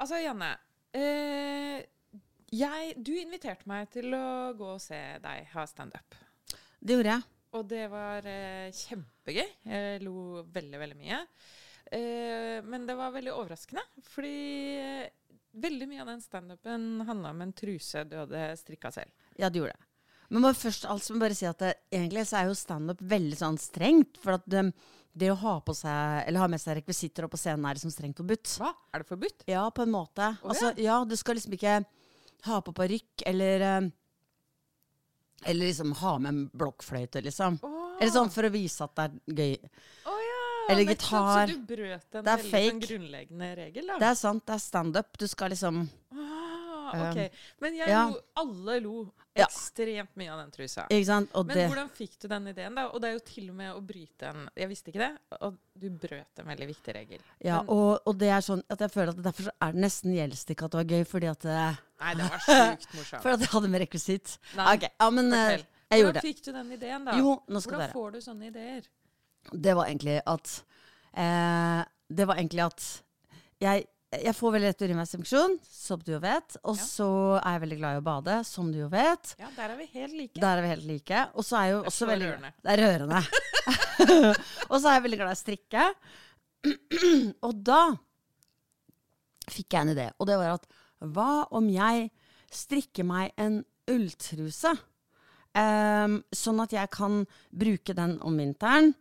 [0.00, 0.54] Altså, Janne.
[0.96, 1.82] Eh,
[2.50, 6.16] jeg, du inviterte meg til å gå og se deg ha standup.
[6.80, 7.26] Det gjorde jeg.
[7.58, 9.48] Og det var eh, kjempegøy.
[9.66, 11.20] Jeg lo veldig, veldig mye.
[11.90, 14.34] Eh, men det var veldig overraskende, fordi
[14.78, 19.10] eh, veldig mye av den standupen handla om en truse du hadde strikka selv.
[19.36, 19.86] Ja, det gjorde jeg.
[20.30, 24.20] Men først altså, bare si at det, egentlig så er jo standup veldig sånn strengt.
[24.22, 24.68] For at det,
[25.20, 27.92] det å ha på seg, eller ha med seg rekvisitter opp på scenen er liksom
[27.94, 28.56] strengt forbudt.
[28.60, 28.72] Hva?
[28.94, 29.44] Er det forbudt?
[29.50, 30.32] Ja, på en måte.
[30.40, 31.80] Å, altså, ja, du skal liksom ikke
[32.46, 33.88] ha på parykk eller eh,
[35.50, 37.58] Eller liksom ha med en blokkfløyte, liksom.
[37.64, 37.94] Oh.
[38.00, 39.70] Eller sånn for å vise at det er gøy.
[40.08, 40.42] Å ja,
[40.72, 41.52] Eller nettopp, gitar.
[41.52, 43.96] Så du brøt en veldig sånn grunnleggende regel, da?
[44.02, 45.16] Det er sant, det er standup.
[45.20, 46.39] Du skal liksom Ah,
[46.94, 47.40] ok.
[47.64, 48.04] Men jeg ja.
[48.10, 48.94] lo, alle lo
[49.40, 50.84] ekstremt mye av den trusa.
[50.90, 52.86] Men det hvordan fikk du den ideen, da?
[52.90, 55.10] Og det er jo til og med å bryte en Jeg visste ikke det.
[55.40, 57.22] Og du brøt en veldig viktig regel.
[57.38, 60.14] Ja, Men- og, og det er sånn at jeg føler at derfor er det nesten
[60.14, 61.58] gjeldstikk ikke at det var gøy, fordi at det...
[62.00, 63.22] Nei, det var sjukt morsomt.
[63.22, 64.32] For at jeg hadde med rekvisitt.
[64.58, 65.62] Nei, Ok, ja, men eh, Fortell.
[65.94, 66.20] jeg gjorde det.
[66.20, 67.14] Hvordan fikk du den ideen, da?
[67.20, 67.94] Jo, nå skal Hvordan dere.
[67.96, 68.90] får du sånne ideer?
[69.66, 70.50] Det var egentlig at
[71.16, 71.80] eh,
[72.20, 72.88] Det var egentlig at
[73.60, 76.56] jeg, jeg får veldig lett urinveisinfeksjon, som du jo vet.
[76.64, 76.82] Og Ja.
[76.82, 77.08] så
[77.38, 79.34] er jeg veldig glad i å bade, som du jo vet.
[79.38, 80.40] Ja, der er vi helt like.
[80.40, 81.20] Der er vi helt like.
[81.34, 82.52] Og så er jeg jo også veldig rørende.
[82.64, 83.20] Det er rørende.
[84.70, 85.84] og så er jeg veldig glad i å strikke.
[87.46, 87.82] og da
[89.50, 90.08] fikk jeg en idé.
[90.18, 90.66] Og det var at
[91.00, 92.10] hva om jeg
[92.50, 94.74] strikker meg en ulltruse?
[95.54, 98.92] Um, sånn at jeg kan bruke den om vinteren.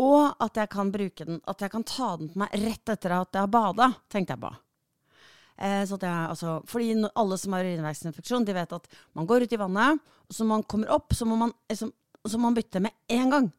[0.00, 3.14] Og at jeg kan bruke den At jeg kan ta den på meg rett etter
[3.18, 4.52] at jeg har bada, tenkte jeg på.
[5.60, 8.86] Eh, så jeg, altså, fordi alle som har urinveisinfeksjon, de vet at
[9.18, 11.90] man går ut i vannet, og så man kommer opp, så må man, så,
[12.24, 13.50] så må man bytte med en gang.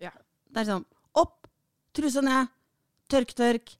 [0.00, 0.14] Ja.
[0.48, 0.86] Det er sånn
[1.20, 1.50] opp,
[1.92, 2.48] truse ned,
[3.12, 3.74] tørk, tørk,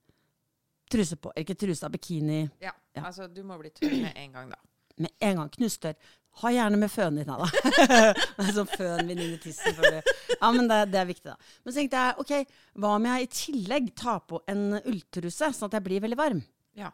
[0.93, 1.33] truse på.
[1.41, 2.43] Ikke truse, bikini.
[2.61, 2.75] Ja.
[2.97, 3.07] Ja.
[3.07, 4.61] Altså, du må bli tørr med en gang, da.
[5.01, 5.51] Med en gang.
[5.55, 5.97] Knustørr.
[6.41, 7.49] Ha gjerne med fønen din, da.
[8.57, 9.77] Sånn føn inn i tissen.
[9.83, 11.53] Ja, men det, det er viktig, da.
[11.65, 15.69] Men så tenkte jeg, ok, hva om jeg i tillegg tar på en ulltruse, sånn
[15.69, 16.43] at jeg blir veldig varm?
[16.79, 16.93] Ja.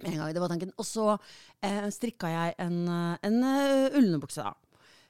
[0.00, 0.74] Med en gang, det var tanken.
[0.80, 4.56] Og så eh, strikka jeg en, eh, en uh, ullunderbukse, da.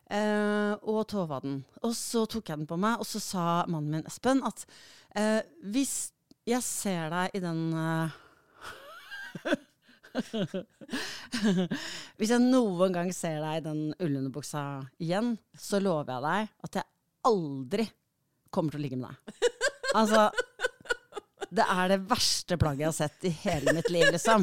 [0.06, 1.64] Eh, og tåvaden.
[1.82, 4.62] Og så tok jeg den på meg, og så sa mannen min, Espen, at
[5.18, 6.12] eh, hvis
[6.46, 8.14] jeg ser deg i den eh,
[12.18, 14.62] Hvis jeg noen gang ser deg i den ullunderbuksa
[15.02, 16.86] igjen, så lover jeg deg at jeg
[17.30, 17.84] aldri
[18.54, 19.18] kommer til å ligge med deg.
[19.96, 20.20] Altså
[21.46, 24.40] Det er det verste plagget jeg har sett i hele mitt liv, liksom.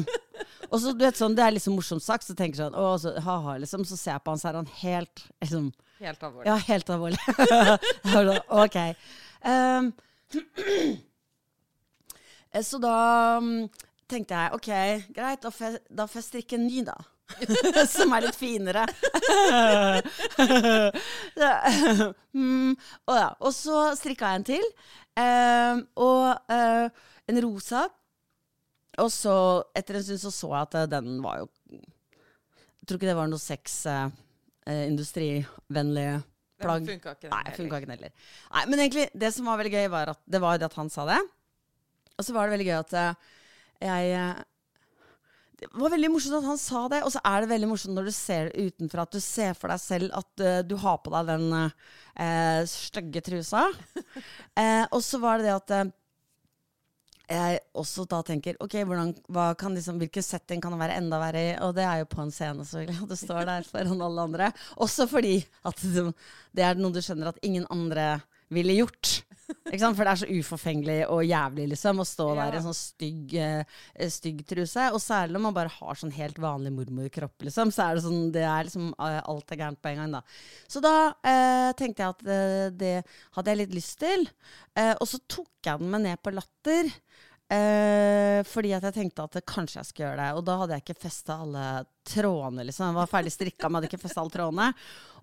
[0.70, 2.98] Og så, du vet sånn, Det er liksom morsomt sagt, så tenker jeg sånn, å,
[2.98, 3.84] så, ha-ha, liksom.
[3.86, 5.64] Så ser jeg på han, så er han helt liksom,
[6.02, 6.48] Helt alvorlig.
[6.48, 7.22] Ja, helt alvorlig.
[8.12, 8.78] Sånn, ok.
[9.46, 9.84] Um,
[12.68, 12.96] så da
[14.14, 14.68] tenkte jeg ok,
[15.16, 16.96] greit, da får jeg, da får jeg strikke en ny, da.
[17.94, 18.82] Som er litt finere.
[22.36, 22.72] mm,
[23.08, 23.30] og, ja.
[23.40, 24.66] og så strikka jeg en til.
[25.20, 26.86] ehm, og eh,
[27.30, 27.82] en rosa.
[29.02, 29.34] Og så,
[29.74, 33.18] etter en stund, så så jeg at eh, den var jo Jeg tror ikke det
[33.18, 36.10] var noe sexindustrivennlig
[36.60, 36.82] plagg.
[36.84, 37.58] Den funka ikke, den Nei, heller.
[37.58, 38.12] funka ikke den heller.
[38.52, 40.90] Nei, men egentlig, det som var veldig gøy, var at det var det at han
[40.92, 41.22] sa det.
[42.14, 43.18] Og så var det veldig gøy at eh,
[43.82, 44.42] jeg eh,
[45.64, 48.10] Det var veldig morsomt at han sa det, og så er det veldig morsomt når
[48.10, 51.30] du ser utenfra, at du ser for deg selv at uh, du har på deg
[51.30, 53.68] den uh, stygge trusa.
[53.72, 55.92] uh, og så var det det at uh,
[57.24, 59.14] jeg også da tenker ok, hvordan,
[59.56, 61.54] kan liksom, hvilken setting kan det være enda verre i?
[61.64, 62.98] Og det er jo på en scene, selvfølgelig.
[63.00, 64.50] At du står der foran alle andre.
[64.76, 66.04] Også fordi at det,
[66.52, 68.18] det er noe du skjønner at ingen andre
[68.52, 69.22] ville gjort.
[69.44, 73.34] For det er så uforfengelig og jævlig liksom, å stå der i en sånn stygg,
[73.36, 74.86] uh, stygg truse.
[74.94, 78.30] Og særlig når man bare har sånn helt vanlig mormorkropp, liksom, så er det sånn
[78.34, 80.16] det er liksom eh, alt er gærent på en gang.
[80.16, 80.22] da.
[80.70, 82.94] Så da uh, tenkte jeg at uh, det
[83.36, 84.26] hadde jeg litt lyst til.
[84.74, 86.88] Og så tok jeg den med ned på Latter.
[88.50, 90.30] Fordi at jeg tenkte at kanskje jeg skulle gjøre det.
[90.34, 91.66] Og da hadde jeg ikke festa alle
[92.10, 92.64] trådene.
[92.66, 92.88] liksom.
[92.88, 94.66] Jeg var ferdig strikka, men hadde ikke festa alle trådene.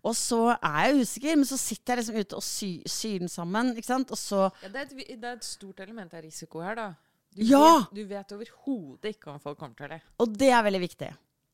[0.03, 3.29] Og så er jeg usikker, men så sitter jeg liksom ute og sy, syr den
[3.29, 3.73] sammen.
[3.77, 4.09] ikke sant?
[4.11, 6.87] Og så Ja, det, er et, det er et stort element av risiko her, da.
[7.35, 7.59] Du Ja!
[7.79, 10.01] vet, du vet overhodet ikke om folk kommer til det.
[10.19, 11.11] Og det er veldig viktig.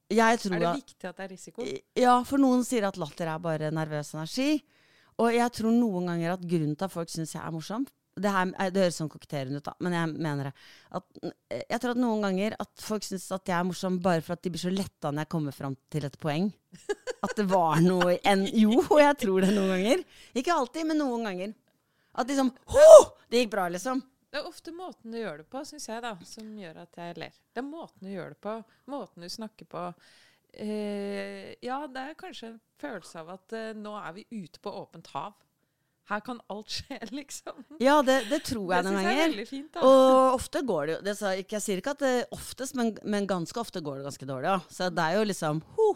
[0.09, 1.65] Jeg tror Er det at- viktig at det er risiko?
[1.99, 4.63] Ja, for noen sier at latter er bare nervøs energi.
[5.19, 7.85] Og jeg tror noen ganger at grunnen til at folk syns jeg er morsom
[8.17, 10.53] det, her, eh, det høres sånn koketterende ut, da, men jeg mener det.
[10.99, 14.23] At, eh, jeg tror at noen ganger at folk syns at jeg er morsom bare
[14.25, 16.51] for at de blir så letta når jeg kommer fram til et poeng.
[17.25, 20.03] At det var noe en, Jo, jeg tror det noen ganger.
[20.37, 21.55] Ikke alltid, men noen ganger.
[22.17, 22.91] At liksom Ho!
[23.29, 24.03] Det gikk bra, liksom.
[24.27, 27.17] Det er ofte måten du gjør det på, syns jeg, da, som gjør at jeg
[27.21, 27.35] ler.
[27.55, 28.55] Det er måten du gjør det på,
[28.91, 29.83] måten du snakker på.
[30.53, 34.73] Eh, ja, det er kanskje en følelse av at eh, nå er vi ute på
[34.81, 35.35] åpent hav.
[36.07, 37.57] Her kan alt skje, liksom.
[37.83, 39.24] Ja, det, det tror Det jeg noen jeg er ganger.
[39.27, 39.68] veldig fint.
[39.75, 39.81] da.
[39.83, 43.27] Og ofte går det jo det sa, Jeg sier ikke at det oftest, men, men
[43.27, 44.48] ganske ofte går det ganske dårlig.
[44.54, 44.59] Ja.
[44.71, 45.89] Så det er jo liksom ho,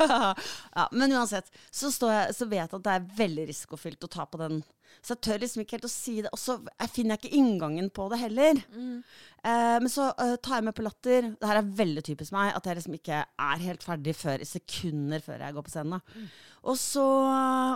[0.00, 4.12] ja, Men uansett, så, står jeg, så vet jeg at det er veldig risikofylt å
[4.18, 4.62] ta på den.
[5.02, 6.32] Så jeg tør liksom ikke helt å si det.
[6.34, 6.58] Og så
[6.92, 8.62] finner jeg ikke inngangen på det heller.
[8.68, 11.30] Eh, men så uh, tar jeg med på latter.
[11.38, 12.52] Det her er veldig typisk meg.
[12.56, 15.98] At jeg liksom ikke er helt ferdig før i sekunder før jeg går på scenen.
[15.98, 16.24] Da.
[16.64, 17.06] Og, så,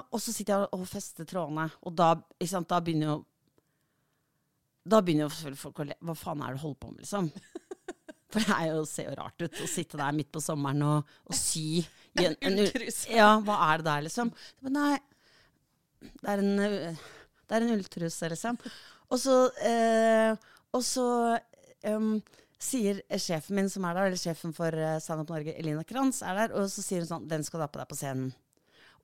[0.02, 1.68] og så sitter jeg og, fester trådene.
[1.86, 2.14] Og da,
[2.48, 3.20] sant, da begynner jo
[4.82, 5.96] da begynner jo folk å le.
[6.02, 7.30] Hva faen er det du holder på med, liksom?
[8.32, 11.16] For det er jo, ser jo rart ut å sitte der midt på sommeren og,
[11.28, 11.82] og sy
[12.22, 14.32] en, en, en, Ja, hva er det der, liksom?
[14.64, 14.94] Men nei,
[16.02, 17.02] det er en, uh,
[17.52, 18.58] det er en ulltruse, liksom.
[19.12, 19.36] Og så,
[19.68, 20.32] eh,
[20.72, 21.06] og så
[21.84, 22.14] um,
[22.62, 26.22] sier sjefen min som er der, eller sjefen for uh, Stand Up Norge, Elina Kranz,
[26.24, 28.32] er der, og så sier hun sånn Den skal du ha på deg på scenen.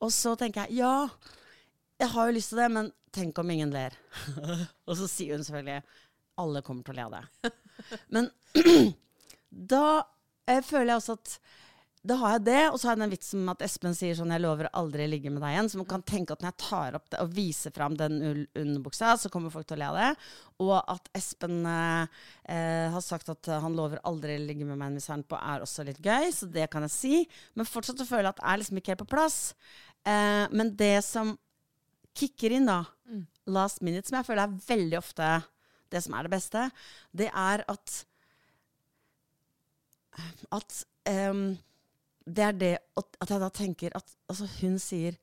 [0.00, 1.08] Og så tenker jeg ja,
[1.98, 3.96] jeg har jo lyst til det, men tenk om ingen ler.
[4.88, 5.82] og så sier hun selvfølgelig
[6.38, 7.52] alle kommer til å le av det.
[8.14, 8.30] Men
[9.74, 9.86] da
[10.48, 11.34] eh, føler jeg også at
[12.06, 14.30] da har jeg det, og så har jeg den vitsen med at Espen sier sånn
[14.30, 15.70] 'Jeg lover å aldri ligge med deg igjen'.
[15.70, 19.16] Så man kan tenke at når jeg tar opp det og viser fram den underbuksa,
[19.18, 20.10] så kommer folk til å le av det.
[20.60, 22.06] Og at Espen eh,
[22.48, 25.60] eh, har sagt at han lover aldri å ligge med meg hvis han på er
[25.60, 27.28] også litt gøy, så det kan jeg si.
[27.54, 29.54] Men fortsatt så føler jeg at det er liksom ikke helt på plass.
[30.06, 31.36] Eh, men det som
[32.14, 32.84] kicker inn, da,
[33.46, 35.42] last minute, som jeg føler er veldig ofte
[35.90, 36.70] det som er det beste,
[37.16, 38.04] det er at
[40.52, 41.58] at ehm,
[42.36, 45.16] det er det at jeg da tenker at altså hun sier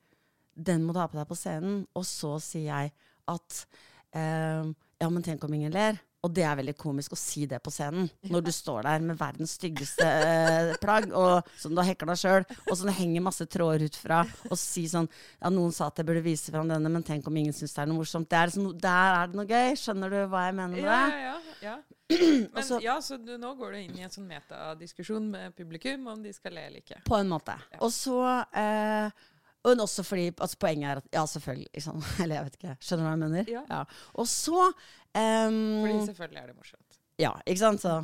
[0.56, 2.92] 'den må du ha på deg på scenen', og så sier jeg
[3.28, 3.66] at
[4.14, 4.64] eh,
[5.00, 6.00] 'ja, men tenk om ingen ler'.
[6.26, 9.18] Og det er veldig komisk å si det på scenen, når du står der med
[9.20, 13.46] verdens styggeste eh, plagg, og som du har hekla sjøl, og som det henger masse
[13.52, 15.06] tråder ut fra, og si sånn
[15.38, 17.84] Ja, noen sa at jeg burde vise fram denne, men tenk om ingen syns det
[17.84, 18.32] er noe morsomt.
[18.34, 19.76] Er liksom, der er det noe gøy.
[19.78, 21.22] Skjønner du hva jeg mener med Ja, det?
[21.22, 21.36] ja,
[21.68, 21.76] ja.
[22.54, 26.06] Men så, ja, så du, nå går du inn i en sånn metadiskusjon med publikum
[26.12, 27.00] om de skal le eller ikke.
[27.06, 27.56] På en måte.
[27.82, 28.20] Og så
[28.54, 29.10] eh,
[29.66, 31.68] og også fordi altså Poenget er at Ja, selvfølgelig.
[31.74, 32.02] Liksom.
[32.22, 32.76] Eller jeg vet ikke.
[32.80, 33.50] Skjønner du hva jeg mener?
[33.50, 33.80] Ja.
[34.14, 34.68] Og så
[35.16, 37.00] ehm, Fordi selvfølgelig er det morsomt.
[37.20, 37.84] Ja, ikke sant?
[37.84, 37.94] Så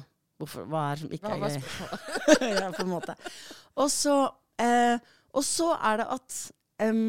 [0.40, 2.54] hvorfor, hva er det som ikke Hva er gøy?
[2.62, 3.16] ja, på en måte.
[3.82, 4.16] Og så,
[4.62, 4.96] eh,
[5.32, 6.38] og så er det at
[6.88, 7.06] um,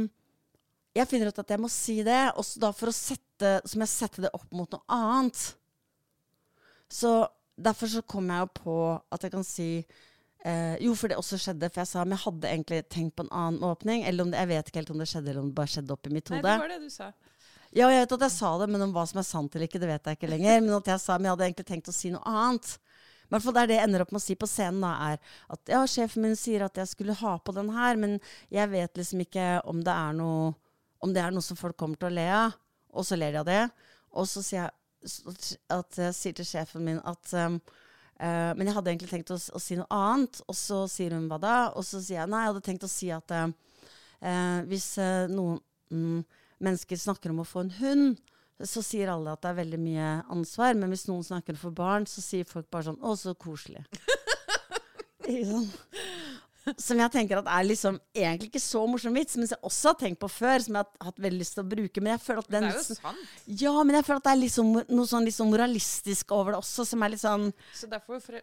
[0.94, 3.80] Jeg finner ut at jeg må si det, og så da for å sette Så
[3.80, 5.42] må jeg sette det opp mot noe annet.
[6.94, 7.24] Så
[7.56, 8.78] derfor så kom jeg jo på
[9.12, 9.70] at jeg kan si
[10.46, 11.70] eh, Jo, for det også skjedde.
[11.74, 14.06] For jeg sa men jeg hadde egentlig tenkt på en annen åpning.
[14.08, 15.96] Eller om det, jeg vet ikke helt om det skjedde, eller om det bare skjedde
[15.96, 17.10] opp i mitt Nei, det var det du sa.
[17.74, 19.82] Ja, jeg vet at jeg sa det, men om hva som er sant eller ikke,
[19.82, 20.60] det vet jeg ikke lenger.
[20.62, 22.76] Men at jeg sa, men jeg hadde egentlig tenkt å si noe annet.
[23.24, 25.40] I hvert det er det jeg ender opp med å si på scenen, da, er
[25.56, 28.20] at ja, sjefen min sier at jeg skulle ha på den her, men
[28.54, 30.52] jeg vet liksom ikke om det er noe
[31.04, 32.54] om det er noe som folk kommer til å le av.
[32.94, 33.64] Og så ler de av det.
[34.14, 37.58] Og så sier jeg at jeg sier til sjefen min at um,
[38.22, 40.40] uh, Men jeg hadde egentlig tenkt å, å si noe annet.
[40.48, 41.58] Og så sier hun hva da?
[41.74, 43.50] Og så sier jeg nei, jeg hadde tenkt å si at eh,
[44.70, 45.60] hvis uh, noen
[45.92, 46.24] mm,
[46.64, 48.22] mennesker snakker om å få en hund,
[48.64, 50.78] så sier alle at det er veldig mye ansvar.
[50.80, 53.86] Men hvis noen snakker få barn, så sier folk bare sånn 'Å, så koselig'.
[56.80, 59.92] Som jeg tenker at er liksom egentlig ikke så morsom vits, men som jeg også
[59.92, 62.04] har tenkt på før, som jeg har hatt veldig lyst til å bruke.
[62.04, 63.34] Men jeg føler at Det er jo sant.
[63.64, 66.86] Ja, men jeg føler at det er liksom, noe sånn liksom moralistisk over det også,
[66.88, 68.40] som er litt sånn Så derfor fre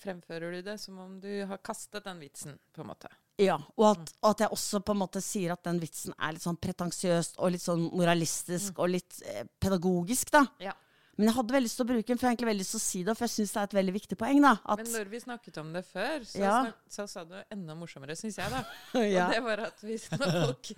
[0.00, 3.12] fremfører du det som om du har kastet den vitsen, på en måte.
[3.40, 6.34] Ja, og at, og at jeg også på en måte sier at den vitsen er
[6.36, 10.44] litt sånn pretensiøst og litt sånn moralistisk og litt eh, pedagogisk, da.
[10.60, 10.74] Ja.
[11.20, 12.72] Men jeg hadde veldig lyst til å bruke den, for jeg har egentlig veldig lyst
[12.74, 14.52] til å si det, for jeg syns det er et veldig viktig poeng, da.
[14.80, 16.56] Men når vi snakket om det før, så, Ja.
[16.88, 18.64] så sa du enda morsommere, syns jeg, da.
[19.10, 19.26] Ja.
[19.28, 20.72] Og det var at hvis noen folk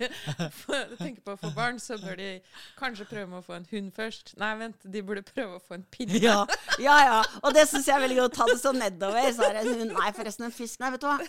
[0.99, 2.29] tenker på å få barn, så bør de
[2.79, 4.33] kanskje prøve med å få en hund først.
[4.41, 6.19] Nei, vent, de burde prøve å få en pinne.
[6.19, 6.41] ja,
[6.83, 7.19] ja, ja.
[7.43, 8.37] Og det syns jeg er veldig godt.
[8.41, 9.29] Ta det sånn nedover.
[9.33, 9.95] Så er det en hund.
[9.97, 10.79] Nei, forresten, en fisk.
[10.83, 11.19] Nei, vet du hva.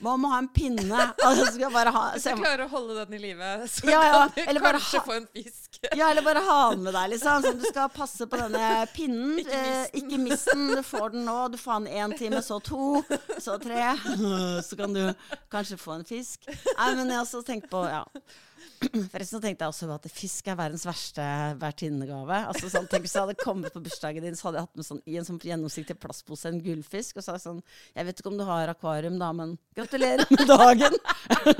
[0.00, 0.86] Man må ha en pinne.
[1.20, 1.44] Altså,
[1.92, 4.98] ha, Hvis du klarer å holde den i live, så Ja, ja, kan du kanskje
[5.00, 5.78] ha- få en fisk.
[5.96, 7.44] ja, eller bare ha den med deg, liksom.
[7.44, 8.59] Sånn, du skal passe på denne
[8.94, 9.38] pinnen.
[9.42, 10.66] Ikke Eh, mist ikke mist den.
[10.76, 11.38] Du får den nå.
[11.52, 13.02] Du får den én time, så to,
[13.38, 13.90] så tre.
[14.68, 15.02] Så kan du
[15.52, 16.46] kanskje få en fisk.
[16.48, 18.04] Nei, men jeg har også tenkt på Ja.
[18.80, 21.24] Forresten så tenkte jeg også at fisk er verdens verste
[21.60, 22.38] vertinnegave.
[22.48, 24.88] Altså, sånn, tenk hvis jeg hadde kommet på bursdagen din, så hadde jeg hatt med
[24.88, 27.18] sånn, i en sånn gjennomsiktig plastpose en gullfisk.
[27.18, 27.60] Og så hadde jeg sånn
[27.98, 30.96] Jeg vet ikke om du har akvarium, da, men gratulerer med dagen!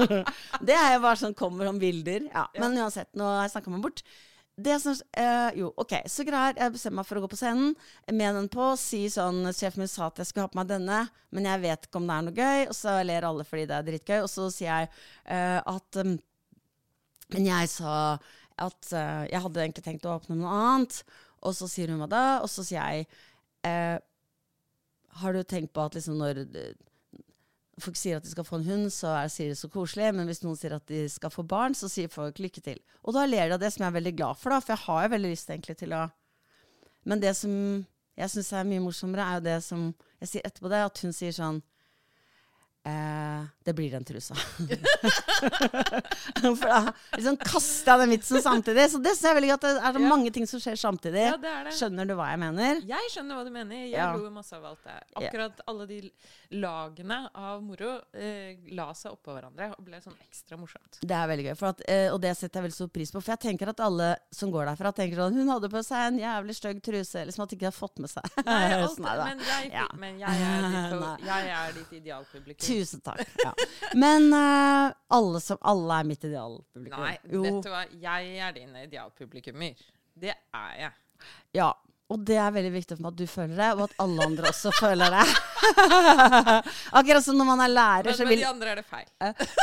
[0.68, 2.24] det er jo bare sånn kommer som bilder.
[2.32, 4.04] Ja, men uansett, nå har jeg snakka meg bort.
[4.64, 5.94] Det som uh, Jo, OK.
[6.10, 7.72] Så greier jeg bestemmer meg for å gå på scenen
[8.12, 8.72] med den på.
[8.80, 11.00] Si sånn Sjefen min sa at jeg skulle ha på meg denne,
[11.34, 12.66] men jeg vet ikke om det er noe gøy.
[12.68, 14.18] Og så ler alle fordi det er dritgøy.
[14.26, 14.92] Og så sier jeg
[15.30, 16.14] uh, at um,
[17.30, 17.96] Men jeg sa
[18.60, 21.02] at uh, jeg hadde egentlig tenkt å åpne noe annet.
[21.46, 22.24] Og så sier hun hva da?
[22.44, 23.06] Og så sier jeg
[23.68, 23.96] eh,
[25.20, 26.74] Har du tenkt på at liksom når eh,
[27.84, 30.10] folk sier at de skal få en hund, så er, sier så koselig.
[30.16, 32.80] Men hvis noen sier at de skal få barn, så sier folk lykke til.
[33.04, 34.84] Og da ler de av det som jeg er veldig glad for, da, for jeg
[34.86, 36.08] har jo veldig lyst egentlig til å
[37.08, 37.52] Men det som
[38.20, 39.84] jeg syns er mye morsommere, er jo det som
[40.20, 41.62] jeg sier etterpå det, at hun sier sånn
[42.88, 44.34] Eh, det blir den trusa.
[46.40, 46.78] For da
[47.16, 48.86] liksom kaster jeg den vitsen samtidig.
[48.94, 49.64] Så det ser jeg veldig godt.
[49.66, 50.08] Det er så Ja.
[50.08, 51.24] mange ting som skjer samtidig.
[51.28, 51.74] Ja, det det.
[51.76, 52.80] Skjønner du hva jeg mener?
[52.88, 53.76] Jeg skjønner hva du mener.
[53.84, 54.16] Jeg Ja.
[54.16, 54.96] lo masse av alt det.
[55.16, 56.10] Akkurat alle de
[56.52, 60.98] lagene av moro eh, la seg oppå hverandre og ble sånn ekstra morsomt.
[61.02, 63.20] Det er veldig gøy, for at, eh, og det setter jeg veldig stor pris på.
[63.22, 66.18] For jeg tenker at alle som går derfra, tenker sånn Hun hadde på seg en
[66.18, 67.26] jævlig stygg truse.
[67.26, 69.38] Liksom at de ikke har fått med seg Nei, alt, men,
[69.70, 72.69] jeg, men jeg, er ditt, jeg er ditt idealpublikum.
[72.70, 73.20] Tusen takk.
[73.44, 73.52] Ja.
[73.98, 77.04] Men uh, alle, som, alle er mitt idealpublikum.
[77.04, 77.84] Nei, Jo, vet du hva?
[78.08, 79.86] Jeg er din idealpublikummer.
[80.20, 80.92] Det er jeg.
[81.60, 81.70] ja.
[82.10, 84.48] Og det er veldig viktig for meg at du føler det, og at alle andre
[84.50, 85.26] også føler det.
[86.98, 89.06] Akkurat som når man er lærer, Men så vil de andre er det feil.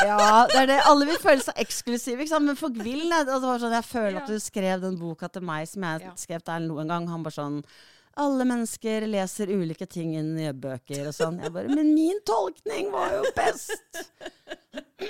[0.07, 0.77] Ja, det er det.
[0.87, 2.47] Alle vil føle seg eksklusive, ikke sant?
[2.47, 3.19] men folk vil det.
[3.25, 6.13] Altså, sånn, jeg føler at du skrev den boka til meg som jeg Ja.
[6.23, 7.09] skrev til Erlend en gang.
[7.11, 7.59] Han bare sånn
[8.17, 11.37] alle mennesker leser ulike ting i bøker og sånn.
[11.43, 14.01] Jeg bare Men min tolkning var jo best!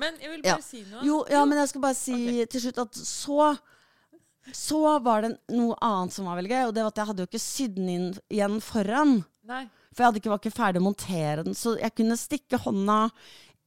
[0.00, 0.54] Men jeg vil Ja.
[0.56, 1.02] bare si noe.
[1.04, 3.58] Jo, ja, men jeg skal bare si til slutt at så
[4.52, 7.22] Så var det noe annet som var veldig gøy, og det var at jeg hadde
[7.22, 9.12] jo ikke sydd den inn igjen foran.
[9.46, 9.60] Nei.
[9.94, 12.96] For jeg ikke, var ikke ferdig å montere den, så jeg kunne stikke hånda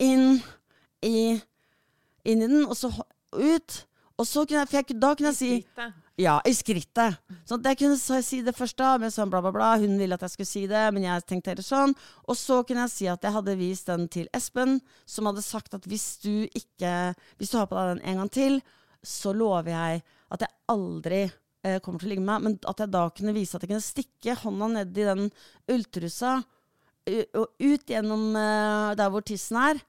[0.04, 0.42] inn
[1.06, 1.40] i,
[2.28, 2.90] inn i den, og så
[3.32, 3.78] ut.
[4.16, 6.02] Og så kunne jeg, for jeg, da kunne jeg si Skrittet.
[6.16, 7.18] Ja, i skrittet.
[7.44, 9.74] Så at jeg kunne si det først da, med sånn bla, bla, bla.
[9.82, 11.92] Hun ville at jeg skulle si det, men jeg tenkte heller sånn.
[12.24, 15.76] Og så kunne jeg si at jeg hadde vist den til Espen, som hadde sagt
[15.76, 16.94] at hvis du ikke
[17.36, 18.62] Hvis du har på deg den en gang til,
[19.04, 22.46] så lover jeg at jeg aldri eh, kommer til å ligge med meg.
[22.46, 25.28] Men at jeg da kunne vise at jeg kunne stikke hånda ned i den
[25.76, 26.38] ulltrusa
[27.06, 29.84] og ut gjennom eh, der hvor tissen er,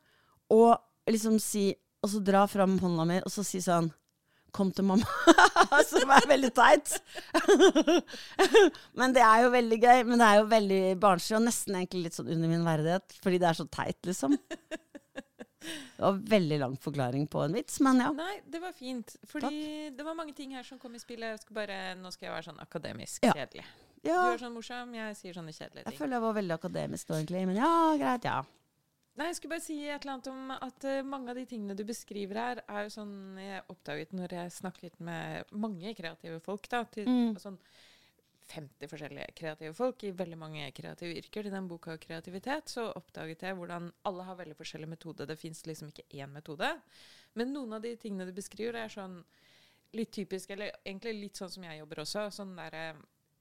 [0.53, 0.75] og
[1.11, 1.71] liksom si
[2.05, 3.89] Og så dra fram hånda mi og så si sånn
[4.57, 5.05] Kom til mamma.
[5.91, 6.95] Som er veldig teit.
[8.97, 10.03] men det er jo veldig gøy.
[10.09, 13.17] Men det er jo veldig barnslig, og nesten egentlig litt sånn under min verdighet.
[13.25, 14.37] Fordi det er så teit, liksom.
[15.67, 18.11] Det var veldig lang forklaring på en vits, men ja.
[18.15, 19.17] Nei, det var fint.
[19.27, 21.25] Fordi det var mange ting her som kom i spill.
[21.27, 23.33] Jeg skal bare, nå skal jeg være sånn akademisk Ja.
[23.35, 23.65] kjedelig.
[24.07, 24.21] ja.
[24.23, 25.93] Du er sånn morsom, jeg sier sånne kjedelige ting.
[25.93, 27.43] Jeg føler jeg var veldig akademisk nå, egentlig.
[27.51, 28.39] Men ja, greit, ja.
[29.17, 31.77] Nei, jeg skulle bare si et eller annet om at eh, mange av de tingene
[31.79, 36.69] du beskriver her, er jo sånn jeg oppdaget når jeg snakket med mange kreative folk.
[36.69, 37.37] da, til Mm.
[37.41, 37.57] sånn
[38.47, 41.43] 50 forskjellige kreative folk i veldig mange kreative yrker.
[41.43, 45.27] Til den boka Kreativitet så oppdaget jeg hvordan alle har veldig forskjellig metode.
[45.27, 46.69] Det fins liksom ikke én metode.
[47.35, 49.25] Men noen av de tingene du beskriver, er sånn
[49.93, 52.31] litt typisk, eller egentlig litt sånn som jeg jobber også.
[52.31, 52.95] Sånn derre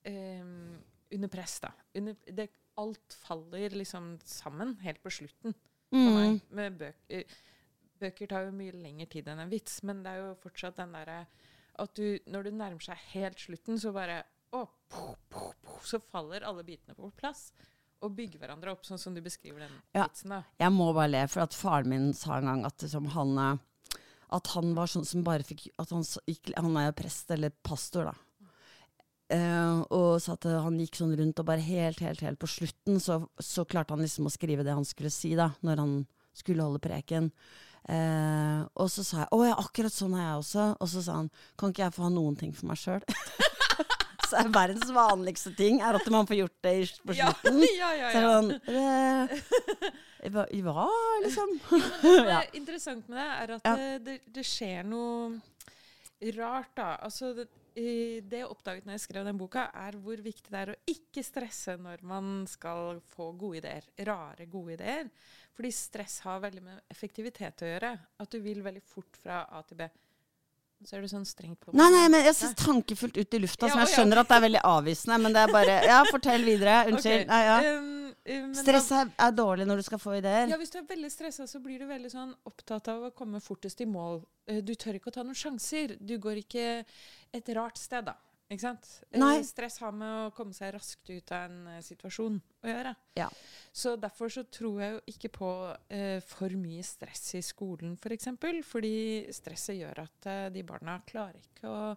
[0.08, 0.82] um,
[1.14, 1.70] Under press, da.
[1.96, 2.50] Under, det,
[2.82, 5.56] alt faller liksom sammen helt på slutten.
[5.94, 6.08] Mm.
[6.16, 6.40] meg.
[6.58, 7.36] Med bøker,
[8.02, 10.96] bøker tar jo mye lengre tid enn en vits, men det er jo fortsatt den
[10.98, 11.22] derre
[11.80, 14.22] at du, når du nærmer seg helt slutten, så bare
[14.56, 17.50] å, po, po, po, Så faller alle bitene på plass.
[18.04, 20.06] Og bygger hverandre opp, sånn som du beskriver den Ja.
[20.08, 20.30] vitsen.
[20.30, 20.44] da.
[20.60, 23.60] Jeg må bare le, for at faren min sa en gang at han
[24.32, 26.04] At han var sånn som bare fikk At han,
[26.58, 28.14] han er prest, eller pastor, da.
[29.34, 33.00] Eh, og sa at han gikk sånn rundt, og bare helt, helt, helt på slutten
[33.02, 35.96] så, så klarte han liksom å skrive det han skulle si, da, når han
[36.36, 37.32] skulle holde preken.
[37.86, 40.64] Uh, og så sa jeg å ja, akkurat sånn er jeg også.
[40.82, 41.28] Og så sa han
[41.58, 43.04] kan ikke jeg få ha noen ting for meg sjøl?
[44.30, 47.62] så er verdens vanligste ting er at man får gjort det i- på Ja, slutten.
[47.82, 48.10] ja, ja.
[48.10, 48.52] Så er det sånn
[50.26, 50.88] eh, hva,
[51.28, 51.54] liksom?
[51.70, 52.40] Det som Ja.
[52.42, 53.76] er interessant med det, er at Ja.
[53.78, 55.38] det, det, det skjer noe
[56.40, 56.90] rart, da.
[57.06, 60.72] Altså, det, det jeg oppdaget når jeg skrev den boka, er hvor viktig det er
[60.72, 63.88] å ikke stresse når man skal få gode ideer.
[64.08, 65.10] Rare, gode ideer.
[65.56, 67.92] Fordi stress har veldig med effektivitet å gjøre.
[68.24, 69.90] At du vil veldig fort fra A til B.
[70.86, 73.70] Så er du sånn strengt på Nei, nei, men jeg syns tankefullt ut i lufta,
[73.70, 76.44] Ja, som jeg skjønner at det er veldig avvisende, men det er bare Ja, fortell
[76.46, 76.82] videre.
[76.92, 77.24] Unnskyld.
[77.24, 77.60] Ok, Nei, ja.
[77.80, 80.48] um, men Stress er, er dårlig når du skal få ideer.
[80.50, 83.42] Ja, hvis du er veldig stressa, så blir du veldig sånn opptatt av å komme
[83.44, 84.24] fortest i mål.
[84.50, 85.98] Eh, Du tør ikke å ta noen sjanser.
[86.02, 86.86] Du går ikke
[87.34, 88.16] et rart sted, da.
[88.50, 88.90] Ikke sant?
[89.12, 89.40] Eh, Nei.
[89.46, 92.96] Stress har med å komme seg raskt ut av en eh, situasjon å gjøre.
[93.20, 93.30] Ja.
[93.76, 95.50] Så derfor så tror jeg jo ikke på
[95.92, 98.04] eh, for mye stress i skolen, f.eks.
[98.06, 98.94] For eksempel, fordi
[99.36, 101.90] stresset gjør at eh, de barna klarer ikke å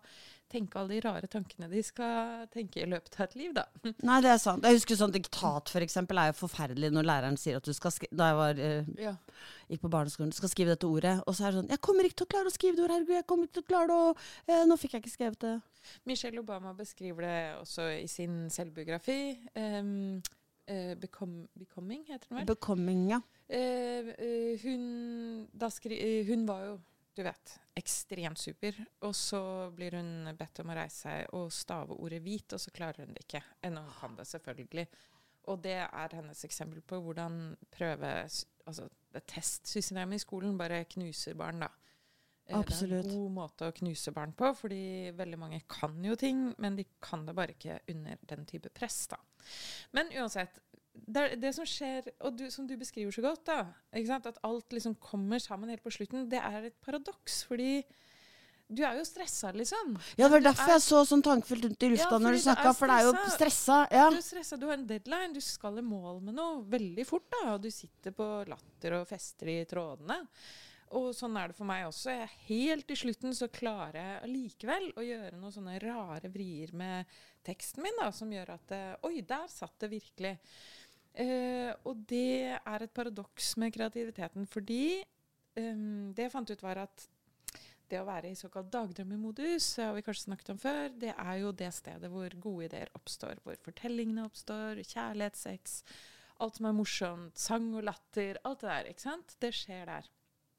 [0.48, 3.66] tenke alle de rare tankene de skal tenke i løpet av et liv, da.
[4.08, 4.64] Nei, det er sant.
[4.66, 8.16] Jeg husker sånn diktat, eksempel, er jo forferdelig når læreren sier at du skal skrive
[8.18, 9.14] Da jeg var, eh, Ja.
[9.70, 12.08] gikk på barneskolen, du skal skrive dette ordet, og så er det sånn Jeg kommer
[12.08, 13.92] ikke til å klare å skrive det ordet, herregud, jeg kommer ikke til å klare
[13.92, 15.54] det, og eh, nå fikk jeg ikke skrevet det.
[16.10, 19.20] Michelle Obama beskriver det også i sin selvbiografi.
[19.54, 20.18] Um,
[20.68, 22.46] eh, become, 'Becoming', heter den vel.
[22.46, 23.20] Becoming, ja.
[23.48, 26.78] Eh, eh, hun, skri, eh, hun var jo,
[27.16, 28.76] du vet, ekstremt super.
[29.00, 32.70] Og så blir hun bedt om å reise seg og stave ordet 'hvit', og så
[32.70, 33.42] klarer hun det ikke.
[33.62, 34.87] Ennå hun kan det, selvfølgelig.
[35.48, 38.28] Og det er hennes eksempel på hvordan prøve
[38.68, 38.84] Altså
[39.14, 41.68] det testsystemet i skolen bare knuser barn, da.
[42.57, 43.05] Absolutt.
[43.05, 44.81] Det er en god måte å knuse barn på, fordi
[45.19, 49.07] veldig mange kan jo ting, men de kan det bare ikke under den type press,
[49.11, 49.19] da.
[49.93, 50.61] Men uansett,
[50.95, 53.61] det, det som skjer, og du, som du beskriver så godt, da,
[53.93, 57.83] at alt liksom kommer sammen helt på slutten, det er et paradoks, fordi
[58.69, 59.95] du er jo stressa, liksom.
[60.19, 62.40] Ja, det var derfor er- jeg så sånn tankfullt rundt i lufta Ja, når du
[62.45, 63.78] snakka, for det er jo stressa.
[63.90, 64.11] Ja.
[64.11, 67.25] Du er stressa, du har en deadline, du skal i mål med noe veldig fort,
[67.31, 70.26] da, og du sitter på latter og fester i trådene.
[70.97, 72.12] Og sånn er det for meg også.
[72.14, 77.18] Jeg, helt til slutten så klarer jeg allikevel å gjøre noen sånne rare vrier med
[77.45, 80.35] teksten min, da, som gjør at eh, Oi, der satt det virkelig.
[81.18, 85.00] Uh, og det er et paradoks med kreativiteten, fordi
[85.59, 87.07] um, det jeg fant ut, var at
[87.88, 91.40] det å være i såkalt dagdrømmemodus, det har vi kanskje snakket om før, det er
[91.40, 93.40] jo det stedet hvor gode ideer oppstår.
[93.42, 95.80] Hvor fortellingene oppstår, kjærlighet, sex,
[96.45, 98.92] alt som er morsomt, sang og latter, alt det der.
[98.92, 99.35] ikke sant?
[99.40, 100.11] Det skjer der.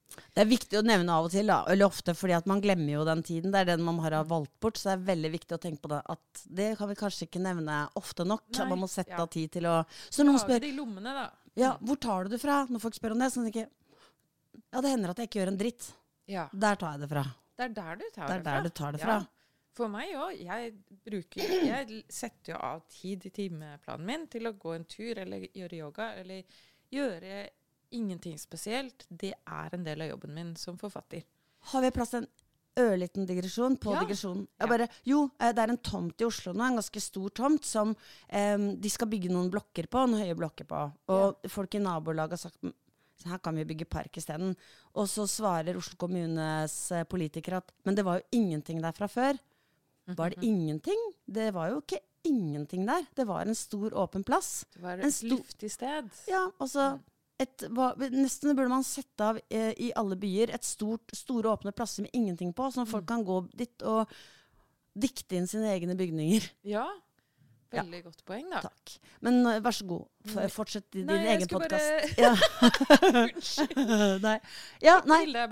[0.09, 2.91] Det er viktig å nevne av og til, da, eller ofte, fordi at man glemmer
[2.95, 3.53] jo den tiden.
[3.53, 5.91] Det er den man har valgt bort, så det er veldig viktig å tenke på
[5.91, 5.99] det.
[6.09, 8.47] At det kan vi kanskje ikke nevne ofte nok.
[8.57, 9.23] Nei, man må sette ja.
[9.23, 11.27] av tid til å Så når noen spør de lommene, da.
[11.59, 13.69] ja, hvor tar du det fra, når folk spør om det, så tenker jeg
[14.69, 15.91] ja, det hender at jeg ikke gjør en dritt.
[16.29, 16.45] Ja.
[16.53, 17.25] Der tar jeg det fra.
[17.59, 18.61] Det er der du tar Det det fra.
[18.61, 19.19] du tar det fra.
[19.19, 19.35] Ja.
[19.79, 20.33] For meg òg.
[20.43, 20.73] Jeg
[21.05, 25.45] bruker Jeg setter jo av tid i timeplanen min til å gå en tur eller
[25.47, 26.61] gjøre yoga eller
[26.93, 27.41] gjøre
[27.91, 29.05] ingenting spesielt.
[29.10, 31.23] Det er en del av jobben min som forfatter.
[31.71, 32.28] Har vi plass til en
[32.80, 34.04] ørliten digresjon på Ja.
[34.06, 34.47] digresjonen?
[34.60, 37.95] Bare, jo, eh, det er en tomt i Oslo nå, en ganske stor tomt, som
[38.30, 40.84] em, de skal bygge noen blokker på, noen høye blokker på.
[41.10, 42.73] Og folk i nabolaget har sagt "Mm,
[43.19, 44.56] så her kan vi bygge park isteden.
[44.95, 49.08] Og så svarer Oslo kommunes eh, politikere at men det var jo ingenting der fra
[49.08, 49.38] før.
[50.08, 50.97] Var det ingenting?
[51.30, 53.06] Det var jo ikke ingenting der.
[53.15, 54.65] Det var en stor, åpen plass.
[54.73, 56.10] Det var et luftig sted.
[56.28, 56.99] Ja, altså
[57.39, 61.71] et, hva, Nesten burde man sette av eh, i alle byer et stort, store åpne
[61.75, 64.12] plasser med ingenting på, sånn at folk kan gå dit og
[64.99, 66.49] dikte inn sine egne bygninger.
[66.67, 66.88] Ja.
[67.69, 68.63] Veldig godt poeng, da.
[68.65, 68.95] Takk.
[69.21, 70.45] Men uh, vær så god, Nei.
[70.49, 72.17] f fortsett din Nei, egen podkast.
[72.17, 72.32] bare- Ja.
[74.25, 74.39] nei.
[74.82, 75.19] Ja, nei.
[75.30, 75.52] Nei, da,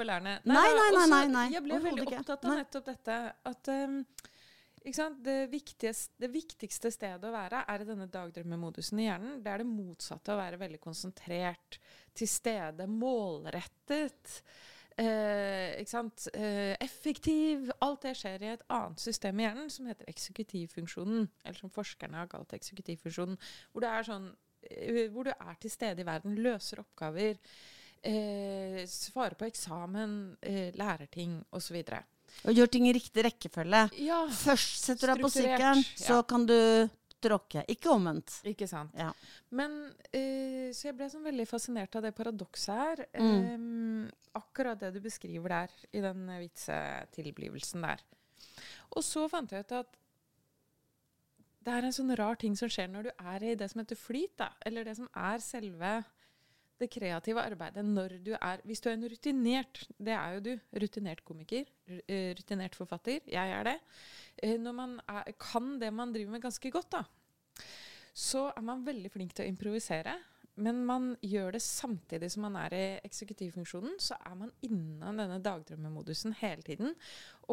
[0.49, 1.45] nei, nei, også- nei, nei.
[1.53, 3.19] Jeg ble veldig opptatt av nettopp dette
[3.53, 3.99] at um?
[4.87, 9.41] Det, viktigste, det viktigste stedet å være er i denne dagdrømmemodusen i hjernen.
[9.43, 11.79] Det er det motsatte å være veldig konsentrert,
[12.17, 14.39] til stede, målrettet.
[14.97, 15.83] Eh?
[16.33, 17.69] Eh, effektiv.
[17.85, 21.27] Alt det skjer i et annet system i hjernen som heter eksekutivfunksjonen.
[21.43, 23.37] Eller som forskerne har kalt eksekutivfunksjonen.
[23.73, 24.31] Hvor det er sånn
[24.71, 27.37] eh, hvor du er til stede i verden, løser oppgaver,
[28.01, 31.83] eh, svarer på eksamen, eh, lærer ting osv.
[31.83, 33.83] Og gjør ting i riktig rekkefølge.
[34.05, 36.25] Ja, Først setter du deg på sykkelen, så ja.
[36.27, 36.57] kan du
[37.23, 37.63] tråkke.
[37.71, 38.39] Ikke omvendt.
[38.47, 38.93] ikke sant.
[38.97, 39.09] Ja.
[39.57, 39.77] Men
[40.11, 43.05] eh, Så jeg ble sånn veldig fascinert av det paradokset her.
[43.17, 44.05] Mm.
[44.05, 48.03] Eh, akkurat det du beskriver der, i den vitsetilblivelsen der.
[48.93, 49.97] Og så fant jeg ut at
[51.67, 53.99] det er en sånn rar ting som skjer når du er i det som heter
[53.99, 54.53] flyt, da.
[54.65, 55.97] Eller det som er selve
[56.79, 60.51] det kreative arbeidet når du er Hvis du er en rutinert Det er jo du.
[60.83, 61.65] Rutinert komiker.
[62.07, 63.19] eh, Rutinert forfatter.
[63.27, 63.75] Jeg er det.
[64.43, 67.03] Eh, Når man er, kan det man driver med ganske godt, da,
[68.13, 70.15] så er man veldig flink til å improvisere.
[70.57, 73.97] Men man gjør det samtidig som man er i eksekutivfunksjonen.
[74.01, 76.95] Så er man innen denne dagdrømmemodusen hele tiden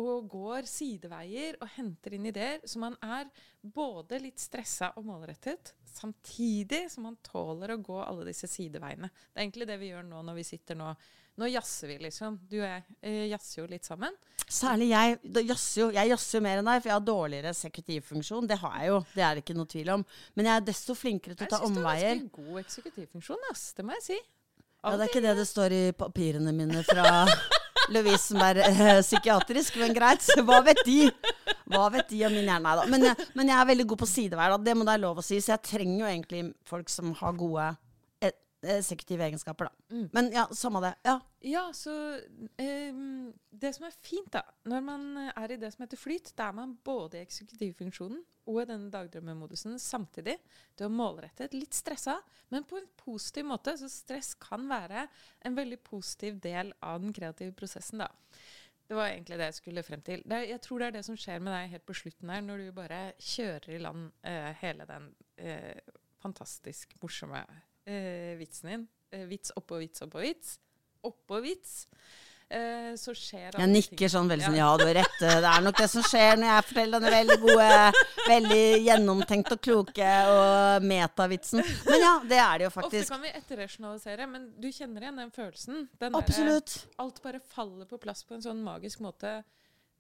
[0.01, 2.65] og går sideveier og henter inn ideer.
[2.65, 3.29] Så man er
[3.61, 9.13] både litt stressa og målrettet, samtidig som man tåler å gå alle disse sideveiene.
[9.13, 10.95] Det er egentlig det vi gjør nå når vi sitter nå.
[11.37, 12.37] Nå jazzer vi, liksom.
[12.47, 14.15] Du og jeg eh, jazzer jo litt sammen.
[14.47, 15.17] Særlig jeg.
[15.49, 18.47] jazzer jo, jeg jazzer jo mer enn deg, for jeg har dårligere eksekutivfunksjon.
[18.51, 20.05] Det har jeg jo, det er det ikke noe tvil om.
[20.39, 22.15] Men jeg er desto flinkere til å ta omveier.
[22.15, 23.65] Jeg syns du har ganske god eksekutivfunksjon, ass.
[23.75, 24.21] Det må jeg si.
[24.85, 27.25] Ja, det er ikke det det står i papirene mine fra
[27.93, 30.25] Lovisenberg eh, psykiatrisk, men greit.
[30.45, 31.09] Hva vet de?
[31.73, 32.63] Hva vet de om min hjerne?
[32.65, 32.85] Nei da.
[32.93, 34.59] Men, jeg- men jeg er veldig god på sidevær, da.
[34.71, 35.41] det må det være lov å si.
[35.41, 37.81] Så jeg trenger jo egentlig folk som har gode eh,
[38.65, 39.95] eksekutive egenskaper, da.
[39.95, 40.09] Mm.
[40.13, 40.95] Men ja, samme det.
[41.07, 41.19] Ja.
[41.45, 41.93] Ja, så
[42.59, 46.49] um, Det som er fint, da, når man er i det som heter flyt, da
[46.49, 50.37] er man både i eksekutivfunksjonen og i denne dagdrømmemodusen samtidig.
[50.77, 52.19] Du er målrettet, litt stressa,
[52.53, 53.77] men på en positiv måte.
[53.81, 55.07] Så stress kan være
[55.45, 58.11] en veldig positiv del av den kreative prosessen, da.
[58.85, 60.23] Det var egentlig det jeg skulle frem til.
[60.29, 62.61] Det, jeg tror det er det som skjer med deg helt på slutten her, når
[62.61, 65.09] du bare kjører i land uh, hele den
[65.41, 67.41] uh, fantastisk morsomme
[67.87, 68.89] eh, vitsen din.
[69.13, 70.59] Eh, vits oppå vits oppå vits.
[71.05, 71.87] Oppå vits.
[72.55, 74.09] Eh, så skjer Jeg nikker ting.
[74.13, 74.77] sånn veldig sånn, Ja.
[74.77, 75.15] du har rett.
[75.19, 77.93] Det er nok det som skjer når jeg forteller denne veldig gode,
[78.29, 81.63] veldig gjennomtenkt og kloke og metavitsen.
[81.89, 83.01] Men ja, det er det jo faktisk.
[83.09, 85.89] Ofte kan vi etterrasjonalisere, men du kjenner igjen den følelsen.
[85.99, 86.69] Den Absolutt.
[86.69, 86.99] Absolutt.
[86.99, 89.43] alt bare faller på plass på en sånn magisk måte.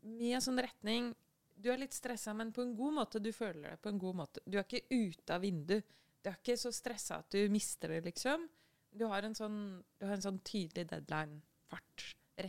[0.04, 1.14] Med en sånn retning
[1.56, 3.20] Du er litt stressa, men på en god måte.
[3.22, 4.40] Du føler det på en god måte.
[4.44, 5.84] Du er ikke ute av vinduet.
[6.24, 8.46] Du er ikke så stressa at du mister det, liksom.
[8.94, 9.58] Du har en sånn,
[10.00, 11.42] du har en sånn tydelig deadline.
[11.68, 12.04] Fart.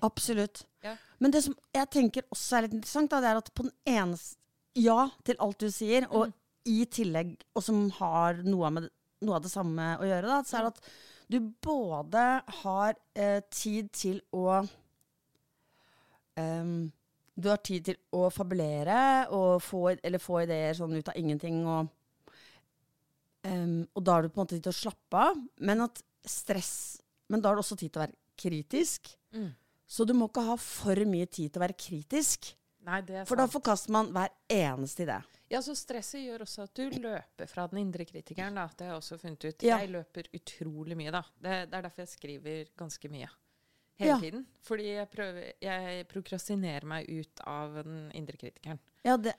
[0.06, 0.64] Absolutt.
[0.82, 0.96] Ja.
[1.22, 3.76] Men det som jeg tenker også er litt interessant, da, det er at på den
[3.86, 4.18] ene
[4.76, 6.34] Ja til alt du sier, og Mm.
[6.68, 8.90] i tillegg, og som har noe, med,
[9.22, 10.90] noe av det samme å gjøre, da, så er det at
[11.32, 12.24] du både
[12.64, 14.66] har eh, tid til å
[16.38, 16.92] um,
[17.36, 21.66] Du har tid til å fabulere og få, eller få ideer sånn ut av ingenting.
[21.68, 21.90] Og,
[23.46, 25.40] ehm, og da har du på en måte tid til å slappe av.
[25.62, 29.10] Men at stress Men da har du også tid til å være kritisk.
[29.34, 29.52] Mm.
[29.88, 32.52] Så du må ikke ha for mye tid til å være kritisk.
[32.86, 35.16] Nei, det er For da forkaster man hver eneste idé.
[35.50, 38.54] Ja, så Stresset gjør også at du løper fra den indre kritikeren.
[38.58, 38.68] Da.
[38.78, 39.64] Det har jeg også funnet ut.
[39.66, 39.80] Ja.
[39.82, 41.12] Jeg løper utrolig mye.
[41.14, 41.22] da.
[41.42, 43.30] Det, det er derfor jeg skriver ganske mye.
[43.98, 44.20] Hele Ja.
[44.20, 44.46] tiden.
[44.62, 48.80] Fordi jeg, prøver, jeg prokrastinerer meg ut av den indre kritikeren.
[49.06, 49.34] Ja, det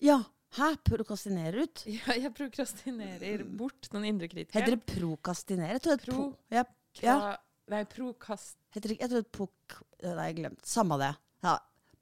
[0.00, 0.18] Ja.
[0.58, 0.68] Hæ?
[0.86, 1.84] Prokrastinerer ut?
[1.96, 4.70] Ja, jeg prokrastinerer bort den indre Heter kritikeren.
[4.74, 5.76] det prokastinere?
[5.76, 6.64] Jeg tror det er Pro- Ja.
[7.04, 7.36] Ja,
[7.70, 8.56] Nei, prokast...
[8.74, 9.76] heter det, ikke- jeg er pok...
[10.02, 10.66] Nei, jeg glemte.
[10.66, 11.12] Samme det.
[11.46, 11.52] Ja.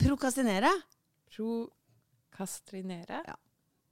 [0.01, 0.71] Prokastinere?
[1.29, 3.21] Prokastrinere?
[3.27, 3.37] Ja.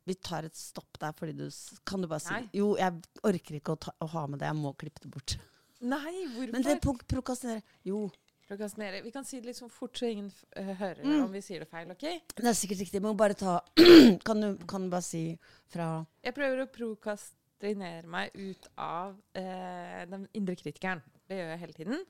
[0.07, 1.49] Vi tar et stopp der, fordi du
[1.85, 2.45] Kan du bare si Nei.
[2.55, 2.95] Jo, jeg
[3.27, 4.47] orker ikke å, ta, å ha med det.
[4.53, 5.35] Jeg må klippe det bort.
[5.83, 6.53] Nei, hvorfor?
[6.55, 8.07] Men det er pro prokastinere Jo.
[8.49, 11.25] Vi kan si det litt sånn fort, så ingen eh, hører Mm.
[11.25, 11.91] om vi sier det feil.
[11.91, 12.05] ok?
[12.37, 13.03] det er sikkert riktig.
[13.03, 13.61] Men bare ta
[14.25, 20.05] kan, du, kan du bare si fra Jeg prøver å prokastinere meg ut av eh,
[20.07, 21.03] den indre kritikeren.
[21.27, 22.05] Det gjør jeg hele tiden.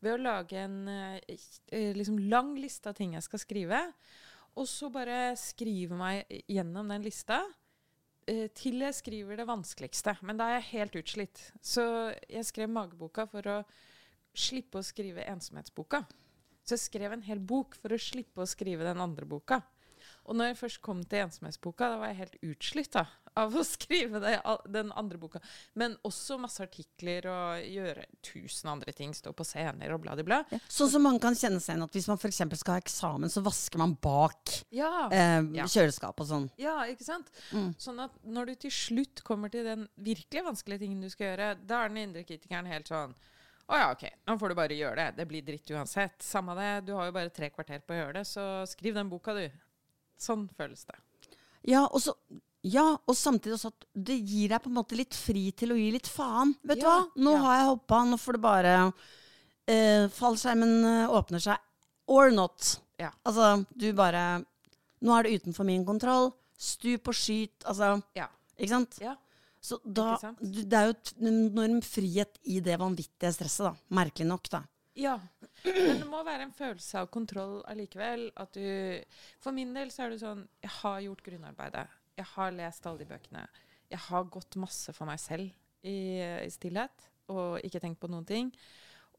[0.00, 1.18] Ved å lage en eh,
[1.72, 3.82] eh, liksom lang liste av ting jeg skal skrive.
[4.56, 7.42] Og så bare skrive meg gjennom den lista
[8.28, 10.16] eh, til jeg skriver det vanskeligste.
[10.24, 11.44] Men da er jeg helt utslitt.
[11.60, 11.84] Så
[12.28, 13.58] jeg skrev mageboka for å
[14.34, 16.04] slippe å skrive ensomhetsboka.
[16.62, 19.62] Så jeg skrev en hel bok for å slippe å skrive den andre boka.
[20.26, 23.04] Og når jeg først kom til ensomhetsboka, da var jeg helt utslitt da,
[23.38, 24.36] av å skrive det,
[24.70, 25.40] den andre boka.
[25.78, 29.14] Men også masse artikler og gjøre tusen andre ting.
[29.14, 30.60] Stå på scener og bla, bla, bla.
[30.70, 32.42] Sånn som man kan kjenne seg igjen at hvis man f.eks.
[32.62, 35.66] skal ha eksamen, så vasker man bak Ja, eh, Ja.
[35.66, 36.48] og sånn.
[36.58, 37.30] ja, ikke sant?
[37.50, 37.72] Mm.
[37.78, 41.52] Sånn at når du til slutt kommer til den virkelig vanskelige tingen du skal gjøre,
[41.66, 43.14] da er den indre kritikeren helt sånn
[43.72, 45.18] å ja, ok, nå får du bare gjøre det.
[45.22, 46.18] Det blir dritt uansett.
[46.24, 49.10] Samme det, du har jo bare tre kvarter på å gjøre det, så skriv den
[49.12, 49.46] boka, du.
[50.20, 50.98] Sånn føles det.
[51.72, 52.14] Ja, og så
[52.62, 55.78] ja, og samtidig også at det gir deg på en måte litt fri til å
[55.78, 56.52] gi litt faen.
[56.62, 57.00] Vet du hva?
[57.18, 57.40] Nå ja.
[57.42, 58.74] har jeg hoppa, nå får det bare
[59.66, 61.64] eh, Fallskjermen eh, åpner seg.
[62.12, 62.76] Or not.
[63.02, 63.10] Ja.
[63.26, 64.44] Altså, du bare
[65.02, 66.30] Nå er det utenfor min kontroll.
[66.54, 67.64] Stup og skyt.
[67.66, 68.28] Altså, Ja.
[68.54, 69.00] ikke sant?
[69.02, 69.16] Ja.
[69.62, 73.94] Så da, det er jo en enorm frihet i det vanvittige stresset, da.
[73.94, 74.64] Merkelig nok, da.
[74.98, 75.14] Ja.
[75.64, 78.26] Men det må være en følelse av kontroll allikevel.
[78.36, 79.00] At du
[79.40, 81.86] For min del så er det sånn Jeg har gjort grunnarbeidet.
[82.18, 83.46] Jeg har lest alle de bøkene.
[83.92, 85.48] Jeg har gått masse for meg selv
[85.86, 88.52] i, i stillhet og ikke tenkt på noen ting.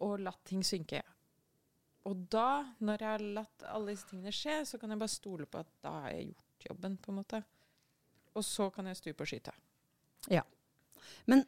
[0.06, 1.02] Og latt ting synke.
[2.10, 5.48] Og da, når jeg har latt alle disse tingene skje, så kan jeg bare stole
[5.48, 7.40] på at da har jeg gjort jobben, på en måte.
[8.36, 9.54] Og så kan jeg stupe og skyte.
[11.28, 11.46] Men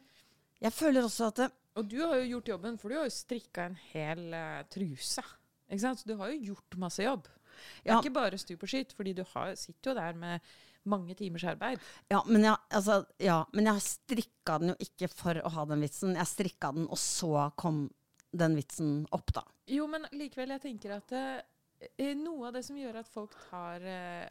[0.62, 3.12] jeg føler også at det, Og du har jo gjort jobben, for du har jo
[3.12, 5.20] strikka en hel uh, truse.
[5.68, 6.00] Ikke sant?
[6.00, 7.26] Så du har jo gjort masse jobb.
[7.26, 7.98] Det er Ja.
[8.00, 10.40] ikke bare stup og skyt, fordi du har, sitter jo der med
[10.88, 11.80] mange timers arbeid.
[12.10, 15.80] Ja, men jeg, altså, ja, men jeg strikka den jo ikke for å ha den
[15.84, 16.14] vitsen.
[16.16, 17.90] Jeg strikka den, og så kom
[18.32, 19.42] den vitsen opp, da.
[19.68, 23.84] Jo, men likevel, jeg tenker at uh, noe av det som gjør at folk tar
[23.84, 24.28] eh,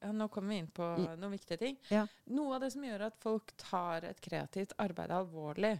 [0.00, 0.86] ja, Nå kommer vi inn på
[1.18, 1.78] noen viktige ting.
[1.92, 2.06] Ja.
[2.34, 5.76] Noe av det som gjør at folk tar et kreativt arbeid alvorlig,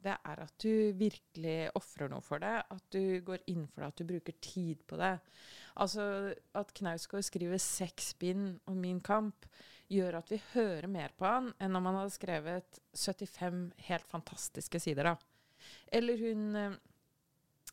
[0.00, 2.54] det er at du virkelig ofrer noe for det.
[2.72, 5.16] At du går inn for det, at du bruker tid på det.
[5.80, 6.04] Altså
[6.56, 9.46] At Knausgård skriver seks bind om Min kamp,
[9.90, 14.80] gjør at vi hører mer på han enn om han hadde skrevet 75 helt fantastiske
[14.80, 15.10] sider.
[15.10, 15.16] da.
[15.92, 16.78] Eller hun eh,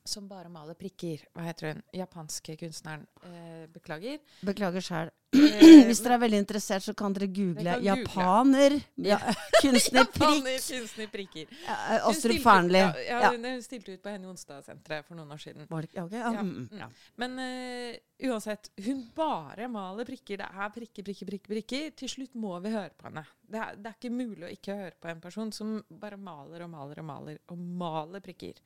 [0.10, 1.28] som bare maler prikker.
[1.36, 1.86] Hva heter hun?
[1.96, 3.06] Japanske kunstneren.
[3.24, 4.20] Eh, beklager.
[4.48, 5.14] Beklager sjæl.
[5.36, 8.78] Eh, Hvis dere er veldig interessert, så kan dere google kan 'japaner'.
[8.96, 9.18] Ja,
[9.60, 11.52] kunstner Japaner, kunstner prikker.
[11.66, 12.86] Ja, Hun Astrup Fearnley.
[13.08, 15.68] Ja, ja, hun stilte ut på Henny Onsdag-senteret for noen år siden.
[15.70, 16.80] Var det okay, Ja, mm, mm.
[16.80, 16.90] ja.
[17.20, 20.40] Men uh, uansett, hun bare maler prikker.
[20.40, 21.54] Det er prikker, prikker, prikker.
[21.54, 21.92] prikker.
[22.00, 23.26] Til slutt må vi høre på henne.
[23.48, 26.64] Det er, det er ikke mulig å ikke høre på en person som bare maler
[26.64, 28.64] og maler og maler og maler prikker.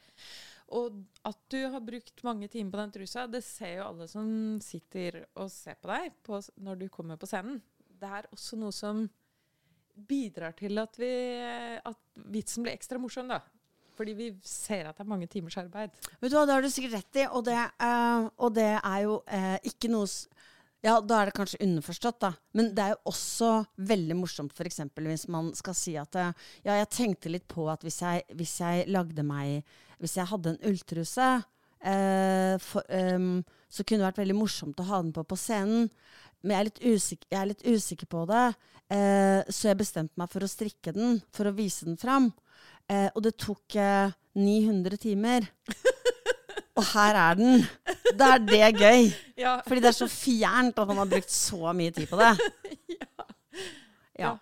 [0.78, 4.28] Og at du har brukt mange timer på den trusa, det ser jo alle som
[4.64, 7.60] sitter og ser på deg på, når du kommer på scenen.
[8.02, 9.04] Det er også noe som
[10.08, 11.12] bidrar til at, vi,
[11.84, 13.42] at vitsen blir ekstra morsom, da.
[13.98, 15.92] Fordi vi ser at det er mange timers arbeid.
[16.22, 19.00] Vet du hva, det har du sikkert rett i, og det, uh, og det er
[19.04, 20.08] jo uh, ikke noe
[20.82, 22.32] Ja, da er det kanskje underforstått, da.
[22.58, 24.82] Men det er jo også veldig morsomt f.eks.
[24.98, 26.34] hvis man skal si at eh,
[26.66, 29.62] Ja, jeg tenkte litt på at hvis jeg, hvis jeg lagde meg
[30.02, 31.30] Hvis jeg hadde en ulltruse,
[31.86, 35.92] eh, for, um, så kunne det vært veldig morsomt å ha den på på scenen.
[36.42, 38.46] Men jeg er litt usikker, jeg er litt usikker på det,
[38.90, 42.32] eh, så jeg bestemte meg for å strikke den for å vise den fram.
[42.90, 45.46] Eh, og det tok eh, 900 timer.
[46.82, 47.62] Og her er den.
[48.18, 49.12] Da er det gøy.
[49.42, 52.34] Ja, Fordi det er så fjernt at man har brukt så mye tid på det.
[54.22, 54.36] Ja.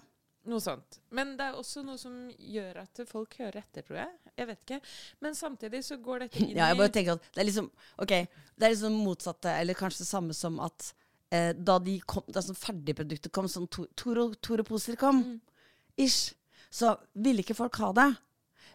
[0.50, 0.98] Noe sånt.
[1.14, 4.32] Men det er også noe som gjør at folk hører etter, tror jeg.
[4.40, 4.80] Jeg vet ikke.
[5.24, 7.68] Men samtidig så går dette inn Ja, jeg bare i tenker at det er liksom
[8.02, 8.14] Ok,
[8.58, 10.90] det er liksom motsatte, eller kanskje det samme som at
[11.36, 15.38] eh, da de kom, da sånn ferdigproduktet kom, sånn to- Toro- Toro-poser kom, Mm.
[16.02, 16.34] ish,
[16.72, 18.10] så ville ikke folk ha det.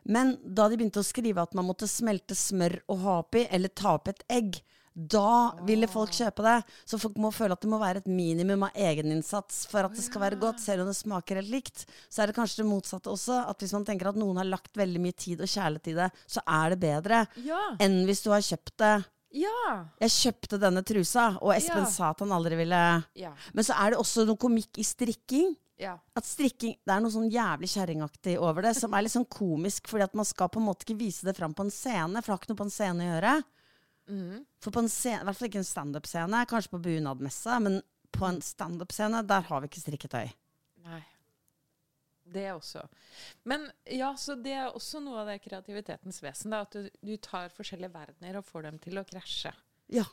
[0.05, 3.69] Men da de begynte å skrive at man måtte smelte smør og ha oppi, eller
[3.73, 4.61] ta opp et egg,
[4.95, 6.59] da ville folk kjøpe det.
[6.87, 10.05] Så folk må føle at det må være et minimum av egeninnsats for at det
[10.07, 11.83] skal være godt, selv om det smaker helt likt.
[12.13, 14.77] Så er det kanskje det motsatte også, at hvis man tenker at noen har lagt
[14.79, 17.65] veldig mye tid og kjærlighet i det, så er det bedre Ja!
[17.83, 18.95] enn hvis du har kjøpt det.
[19.35, 19.67] Ja!
[19.99, 21.91] Jeg kjøpte denne trusa, og Espen Ja.
[21.91, 23.33] sa at han aldri ville Ja.
[23.53, 25.57] Men så er det også noe komikk i strikking.
[25.85, 25.95] Ja.
[26.17, 29.89] At strikking, Det er noe sånn jævlig kjerringaktig over det, som er litt sånn komisk,
[29.91, 32.31] fordi at man skal på en måte ikke vise det fram på en scene, for
[32.31, 33.35] det har ikke noe på en scene å gjøre.
[34.09, 34.45] Mm.
[34.61, 37.81] For på en scene, I hvert fall ikke en standup-scene, kanskje på bunadmesse, men
[38.15, 40.33] på en standup-scene, der har vi ikke strikketøy.
[40.85, 41.03] Nei.
[42.35, 42.83] Det også.
[43.45, 46.55] Men ja, så det er også noe av det kreativitetens vesen.
[46.55, 49.53] Da, at du, du tar forskjellige verdener og får dem til å krasje.
[49.93, 50.07] Ja.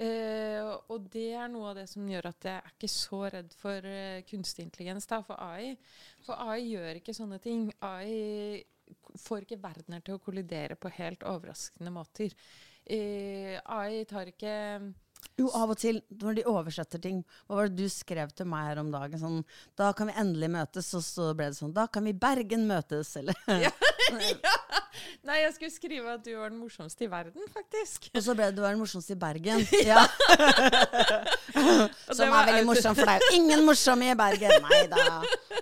[0.00, 3.52] Eh, og det er noe av det som gjør at jeg er ikke så redd
[3.60, 5.74] for eh, kunstig intelligens, da, for AI.
[6.24, 7.66] For AI gjør ikke sånne ting.
[7.84, 8.62] AI
[9.20, 12.32] får ikke verdener til å kollidere på helt overraskende måter.
[12.88, 14.54] Eh, AI tar ikke
[15.36, 18.70] Jo, av og til når de oversetter ting Hva var det du skrev til meg
[18.70, 19.20] her om dagen?
[19.20, 19.42] Sånn,
[19.78, 23.12] da kan vi endelig møtes, og så ble det sånn Da kan vi Bergen møtes,
[23.20, 23.36] eller
[23.68, 23.74] ja.
[25.28, 28.10] Nei, jeg skulle skrive at du var den morsomste i verden, faktisk.
[28.14, 29.66] Og så ble det du var den morsomste i Bergen.
[29.90, 30.02] Ja.
[32.16, 34.66] Som var er veldig morsom, for det er jo ingen morsomme i Bergen.
[34.66, 35.04] Nei da.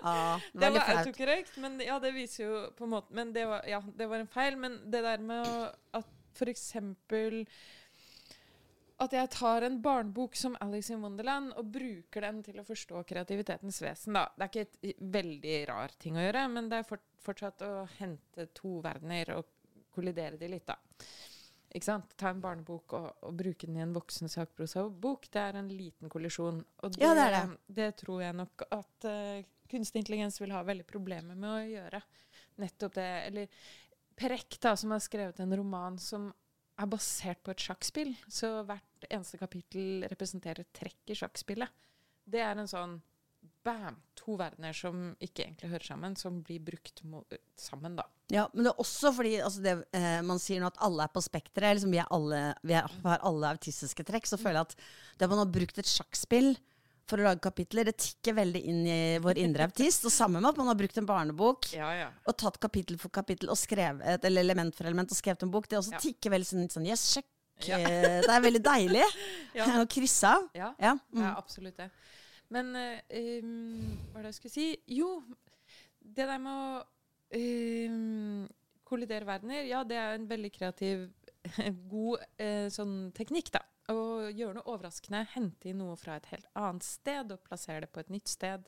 [0.03, 3.65] Ah, det var autokorrekt, men ja, det viser jo på en måte Men det var,
[3.69, 4.59] ja, det var en feil.
[4.61, 5.69] Men det der med å,
[6.01, 7.43] at for eksempel
[8.99, 13.05] at jeg tar en barnebok som Alice in Wonderland og bruker den til å forstå
[13.07, 14.19] kreativitetens vesen.
[14.19, 14.27] Da.
[14.35, 17.73] Det er ikke et veldig rar ting å gjøre, men det er fort, fortsatt å
[17.99, 19.53] hente to verdener og
[19.95, 20.79] kollidere de litt, da.
[21.69, 22.15] Ikke sant?
[22.19, 25.29] Ta en barnebok og, og bruke den i en voksen sakprosa-bok.
[25.31, 26.63] Det er en liten kollisjon.
[26.83, 30.65] Og det, Ja, det er det tror jeg nok at uh, kunstig intelligens vil ha
[30.65, 32.01] veldig problemer med å gjøre.
[32.65, 33.11] Nettopp det.
[33.29, 33.61] Eller
[34.19, 36.33] Prekk, da, som har skrevet en roman som
[36.79, 38.15] er basert på et sjakkspill.
[38.31, 41.87] Så hvert eneste kapittel representerer trekk i sjakkspillet.
[42.29, 42.99] Det er en sånn
[43.65, 43.99] bam!
[44.19, 47.03] To verdener som ikke egentlig hører sammen, som blir brukt
[47.59, 48.05] sammen, da.
[48.33, 51.13] Ja, men det er også fordi altså det, eh, man sier nå at alle er
[51.15, 51.79] på spekteret.
[51.79, 52.03] Liksom vi,
[52.69, 54.29] vi har alle autistiske trekk.
[54.29, 54.77] Så føler jeg at
[55.23, 56.57] det man har brukt et sjakkspill
[57.09, 60.05] for å lage kapitler, det tikker veldig inn i vår indre autist.
[60.09, 62.09] Og sammen med at man har brukt en barnebok Ja, ja.
[62.29, 65.69] og tatt kapittel for kapittel og skrevet, eller element for element og skrevet en bok,
[65.69, 66.03] det også Ja.
[66.05, 67.27] tikker veldig sånn, sånn Yes, sjekk.
[67.67, 67.79] Ja.
[67.81, 69.03] Eh, Det er veldig deilig
[69.59, 69.65] Ja.
[69.83, 70.49] å krysse av.
[70.55, 70.75] ja.
[70.79, 70.95] Ja.
[71.13, 71.25] Mm.
[71.37, 71.91] absolutt det.
[72.51, 74.69] Men um, hva er det jeg skulle si?
[74.87, 75.23] Jo,
[76.01, 76.85] det der med å
[77.37, 78.47] um,
[78.89, 81.09] kollidere verdener, ja, det er en veldig kreativ,
[81.93, 83.61] god uh, sånn teknikk, da.
[83.89, 87.93] Å gjøre noe overraskende, hente inn noe fra et helt annet sted og plassere det
[87.95, 88.67] på et nytt sted.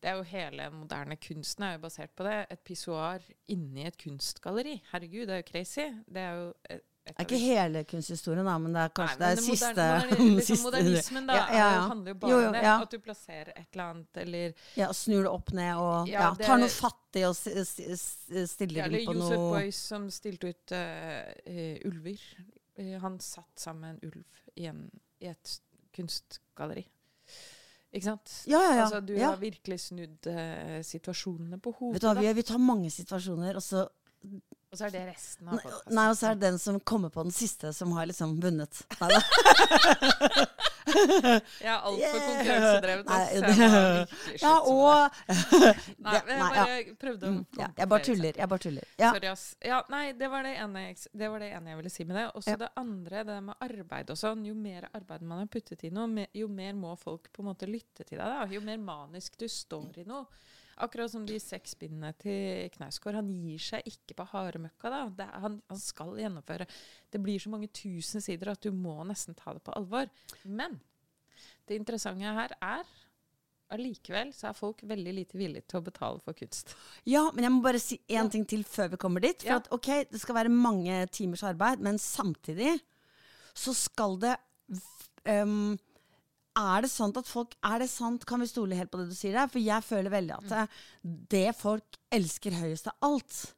[0.00, 2.38] Det er jo hele moderne kunsten er jo basert på det.
[2.50, 4.78] Et pissoar inni et kunstgalleri.
[4.90, 5.84] Herregud, det er jo crazy.
[6.08, 9.20] Det er jo et, et Det er ikke hele kunsthistorien, da, men det er kanskje
[9.20, 11.82] Nei, det er det siste, moderne- liksom Modernismen da, Ja, ja, er ja.
[11.92, 12.64] handler jo bare om det.
[12.72, 16.48] At du plasserer et eller annet, eller Ja, snur det opp ned og Ja, det-
[16.48, 17.68] tar noe fattig og stiller
[18.00, 22.24] inn på noe ja, det Eller Josef noe som stilte ut uh, uh, ulver.
[22.80, 24.84] Eh, han satt sammen med en ulv i, en,
[25.20, 25.56] i et
[25.96, 26.86] kunstgalleri.
[27.90, 28.32] Ikke sant?
[28.46, 28.82] Ja, ja, ja.
[28.86, 31.98] Altså, du har virkelig snudd eh, situasjonene på hodet.
[31.98, 33.88] Vet du hva, vi, vi tar mange situasjoner, og så
[34.70, 35.94] Og så er det resten av podkasten.
[35.96, 38.82] Nei, og så er det den som kommer på den siste, som har liksom vunnet.
[39.00, 39.20] Neida.
[41.64, 42.26] Jeg er altfor Yeah.
[42.26, 43.06] konkurransedrevet.
[43.06, 45.18] Nei, Jeg Ja, og.
[46.04, 48.32] Nei, jeg bare jeg prøvde å Mm, ja, Jeg bare tuller.
[48.40, 48.84] Jeg bare tuller.
[48.98, 49.10] Ja.
[49.14, 49.44] Sorry, ass.
[49.64, 52.26] Ja, nei, det var det ene, det var det ene jeg ville si med det.
[52.34, 52.56] Og så Ja.
[52.64, 54.44] det andre, det med arbeid og sånn.
[54.46, 57.68] Jo mer arbeid man har puttet i noe, jo mer må folk på en måte
[57.70, 58.26] lytte til deg.
[58.26, 58.46] da.
[58.50, 60.26] Jo mer manisk du står i noe.
[60.78, 63.14] Akkurat som de seks bindene til Knausgård.
[63.14, 64.90] Han gir seg ikke på haremøkka.
[64.90, 65.00] da.
[65.18, 66.66] Det han, han skal gjennomføre.
[67.10, 70.08] Det blir så mange tusen sider at du må nesten ta det på alvor.
[70.44, 70.80] Men
[71.68, 72.84] det interessante her er
[73.70, 76.72] allikevel så er folk veldig lite villige til å betale for kunst.
[77.06, 79.42] ja, men jeg må bare si én ting til før vi kommer dit.
[79.42, 79.56] For Ja.
[79.56, 82.80] at ok, det skal være mange timers arbeid, men samtidig
[83.54, 84.36] så skal det
[85.26, 85.78] um,
[86.58, 89.14] Er det sant at folk Er det sant, kan vi stole helt på det du
[89.14, 89.46] sier der?
[89.52, 90.78] For jeg føler veldig at eh,
[91.30, 93.54] det folk elsker høyest av alt,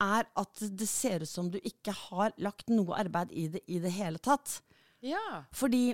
[0.00, 3.78] er at det ser ut som du ikke har lagt noe arbeid i det i
[3.82, 4.62] det hele tatt.
[5.04, 5.90] Ja, Fordi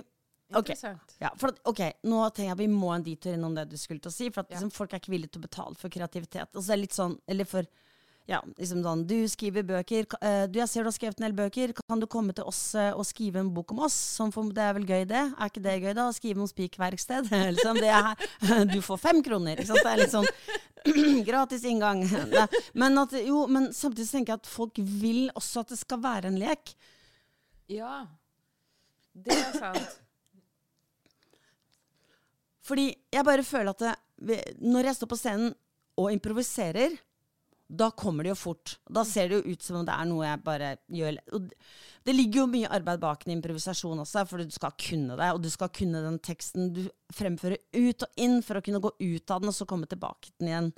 [0.55, 0.69] Ok.
[0.69, 1.17] interessant.
[1.19, 3.99] Ja, for at, ok, Nå tenker jeg vi må en detour innom det du skulle
[3.99, 4.29] til å si.
[4.31, 4.55] For at Ja.
[4.55, 6.55] liksom, folk er ikke villige til å betale for kreativitet.
[6.55, 7.67] Og så er det litt sånn, eller for
[8.27, 10.05] ja, liksom sånn, Du skriver bøker.
[10.19, 11.71] eh, du, jeg ser du har skrevet en del bøker.
[11.87, 13.95] Kan du komme til oss eh, og skrive en bok om oss?
[13.95, 15.23] Som for, det er vel gøy, det?
[15.31, 16.09] Er ikke det gøy, da?
[16.09, 17.31] Å skrive om spikverksted?
[17.55, 18.27] liksom, det er,
[18.73, 19.55] du får fem kroner.
[19.55, 19.85] Ikke sant?
[19.85, 22.03] Det er litt sånn gratis inngang.
[22.75, 26.31] Men, at, jo, men samtidig tenker jeg at folk vil også at det skal være
[26.33, 26.75] en lek.
[27.71, 28.03] Ja,
[29.15, 29.97] det er sant.
[32.67, 35.53] Fordi jeg bare føler at det, når jeg står på scenen
[35.97, 36.97] og improviserer,
[37.67, 38.77] da kommer det jo fort.
[38.87, 41.17] Da ser det jo ut som om det er noe jeg bare gjør.
[42.07, 45.29] Det ligger jo mye arbeid bak en improvisasjon også, for du skal kunne det.
[45.35, 48.93] Og du skal kunne den teksten du fremfører ut og inn for å kunne gå
[48.95, 50.71] ut av den og så komme tilbake til den igjen.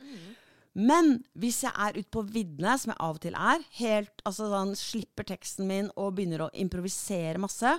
[0.79, 4.49] Men hvis jeg er ute på viddene, som jeg av og til er, helt, altså
[4.49, 7.73] sånn, slipper teksten min og begynner å improvisere masse,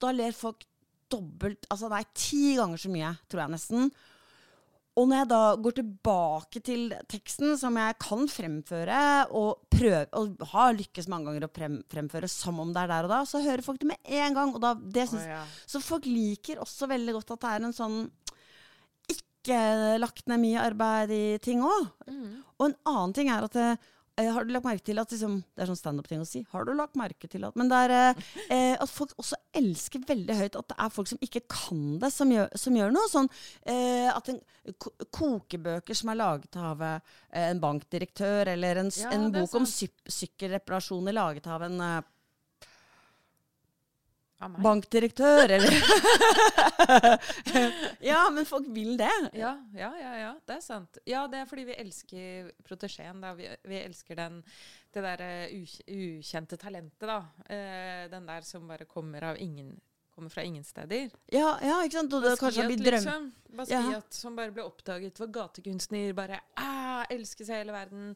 [0.00, 0.64] da ler folk
[1.10, 3.90] dobbelt, altså nei, ti ganger så mye, tror jeg nesten.
[4.98, 9.02] Og når jeg da går tilbake til teksten, som jeg kan fremføre,
[9.38, 13.06] og, prøve, og har lykkes mange ganger å frem, fremføre som om det er der
[13.06, 14.54] og da, så hører folk det med en gang.
[14.56, 15.44] Og da, det synes, ja.
[15.70, 18.00] Så folk liker også veldig godt at det er en sånn
[19.14, 19.62] ikke
[20.02, 21.86] lagt ned mye arbeid i ting òg.
[22.10, 22.42] Mm.
[22.58, 23.88] Og en annen ting er at eh,
[24.28, 26.42] har du lagt merke til at liksom, Det er sånn standup-ting å si.
[26.52, 28.22] Har du lagt merke til at Men det er eh,
[28.56, 32.12] eh, at folk også elsker veldig høyt at det er folk som ikke kan det,
[32.14, 33.10] som gjør, som gjør noe.
[33.12, 33.30] Sånn
[33.64, 34.40] eh, at en,
[35.10, 39.88] kokebøker som er laget av eh, en bankdirektør, eller en, Ja, en bok om sy
[39.88, 42.00] syk sykkelreparasjoner laget av en eh.
[44.48, 45.70] Bankdirektør, eller
[48.10, 49.12] Ja, men folk vil det.
[49.36, 50.98] Ja, ja, ja, ja, det er sant.
[51.08, 53.20] Ja, det er fordi vi elsker protesjeen.
[53.36, 54.40] Vi, vi elsker den,
[54.94, 55.20] det der
[55.52, 57.20] uh, ukjente talentet, da.
[57.44, 59.76] Uh, den der som bare kommer av ingen
[60.10, 61.12] Kommer fra ingen steder.
[61.32, 62.12] Ja, ja ikke sant?
[62.12, 62.96] Og det kanskje blir drøm...
[62.98, 63.28] liksom.
[63.56, 66.10] Basquiat som bare ble oppdaget for gatekunstner.
[66.18, 68.10] Bare æ, elskes i hele verden.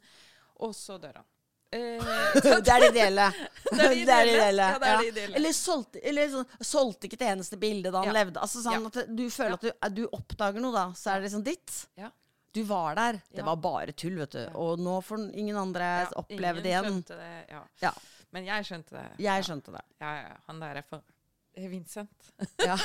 [0.67, 1.29] Og så dør han.
[1.75, 2.11] Eh,
[2.45, 3.29] det er det ideelle.
[3.75, 4.67] Det er det ideelle.
[4.71, 5.37] Ja, det er det ideelle.
[5.41, 8.19] Eller, solgte, eller sånn, solgte ikke et eneste bilde da han Ja.
[8.21, 8.39] levde.
[8.45, 9.07] Altså sånn Ja.
[9.09, 10.85] Du føler at du, du oppdager noe, da.
[10.99, 11.79] Så er det liksom ditt.
[11.99, 12.11] Ja.
[12.55, 13.19] Du var der.
[13.35, 14.45] Det var bare tull, vet du.
[14.55, 16.85] Og nå får ingen andre oppleve ingen det igjen.
[16.93, 17.63] skjønte det.
[17.83, 17.93] Ja.
[18.35, 19.07] Men jeg skjønte det.
[19.25, 19.83] Jeg skjønte det.
[20.05, 21.03] Ja, ja, han der er for
[21.57, 22.31] eh, Vincent.
[22.63, 22.77] Ja.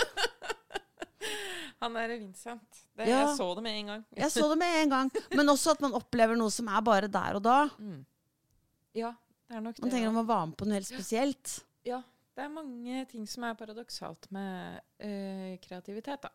[1.80, 2.82] Han er Vincent.
[2.98, 3.20] Det, Ja.
[3.28, 4.02] Jeg så det med en gang.
[4.18, 5.12] Jeg så det med en gang.
[5.38, 7.60] Men også at man opplever noe som er bare der og da.
[7.80, 8.02] Mm.
[8.98, 9.14] Ja,
[9.50, 9.84] det er nok det.
[9.84, 11.56] Man tenker man var med på noe helt spesielt.
[11.86, 12.02] Ja,
[12.36, 16.30] det er mange ting som er paradoksalt med eh, kreativitet, da.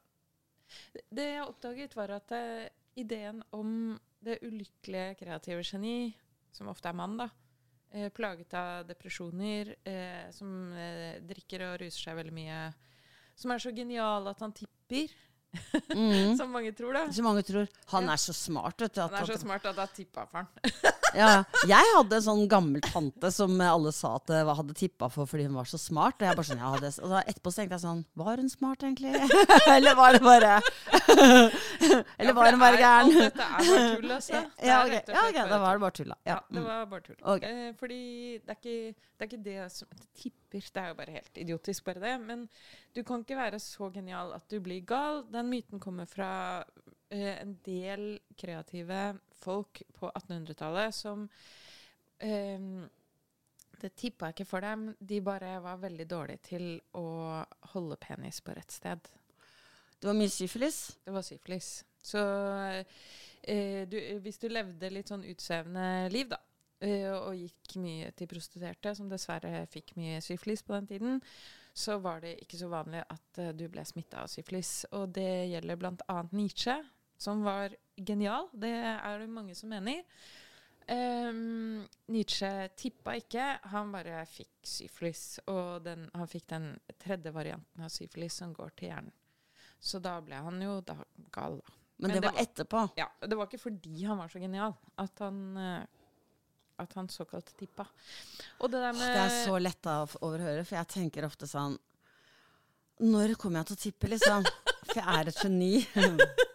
[1.11, 6.15] Det- jeg oppdaget, var at eh, ideen om det ulykkelige kreative geni,
[6.53, 7.29] som ofte er mann, da,
[7.93, 9.75] eh, plaget av depresjoner,
[10.33, 10.71] som
[11.29, 12.61] drikker og ruser seg veldig mye,
[13.37, 15.11] som er så genial at han tipper,
[15.95, 16.37] Mm.
[16.37, 17.05] som mange tror, da.
[17.15, 19.01] Som mange tror han er så smart, vet du.
[19.05, 20.49] At, Han er så smart at da tippa for han.
[21.15, 25.31] Ja, jeg hadde en sånn gammel tante som alle sa at jeg hadde tippa for
[25.31, 26.19] fordi hun var så smart.
[26.21, 28.51] Og jeg bare sånn, ja, det, og da etterpå så tenkte jeg sånn Var hun
[28.53, 29.15] smart, egentlig?
[29.75, 30.55] Eller var det bare
[32.19, 33.13] Eller var hun bare gæren?
[33.15, 34.43] Dette er bare tull, altså.
[34.69, 35.49] Ja, ok, ja, okay.
[35.51, 36.19] da var det bare tull, da.
[36.23, 36.41] Ja, Ja.
[36.49, 36.69] det mm.
[36.69, 37.21] var bare tull.
[37.35, 37.51] Okay.
[37.69, 38.01] Eh, fordi
[38.39, 40.41] det er, ikke, det er ikke det som det tipper.
[40.75, 42.15] Det er jo bare helt idiotisk, bare det.
[42.23, 42.49] Men
[42.95, 45.25] du kan ikke være så genial at du blir gal.
[45.33, 46.31] Den myten kommer fra
[47.11, 49.01] eh, en del kreative
[49.45, 52.85] folk på 1800-tallet som um,
[53.81, 54.89] Det tippa ikke for dem.
[54.99, 57.07] De bare var veldig dårlige til å
[57.75, 59.11] holde penis på rett sted.
[59.99, 60.97] Det var mye syfilis.
[61.05, 61.77] Det var syfilis.
[62.05, 66.41] Så uh, du, hvis du levde litt sånn utsvevende liv, da,
[66.85, 71.21] eh, og gikk mye til prostituerte, som dessverre fikk mye syfilis på den tiden,
[71.75, 74.85] så var det ikke så vanlig at eh, du ble smitta av syfilis.
[74.95, 76.19] Og det gjelder bl.a.
[76.33, 76.77] Nietzsche,
[77.19, 78.49] som var genial.
[78.53, 80.03] Det er det mange som mener.
[80.85, 81.81] Um,
[82.13, 85.41] Nietzsche tippa ikke, han bare fikk syfilis.
[85.49, 89.15] Og den, han fikk den tredje varianten av syfilis som går til hjernen.
[89.85, 90.97] Så da ble han jo da
[91.33, 91.75] gal, da.
[91.97, 92.81] Men, Men det det var etterpå.
[92.99, 95.85] Ja, Det var ikke fordi han var så genial at han, eh,
[96.83, 97.87] at han såkalt tippa.
[98.59, 101.79] Og det der med Det er så lett å overhøre, for jeg tenker ofte sånn
[103.05, 104.49] Når kommer jeg til å tippe, liksom?
[104.89, 105.73] For jeg er et geni.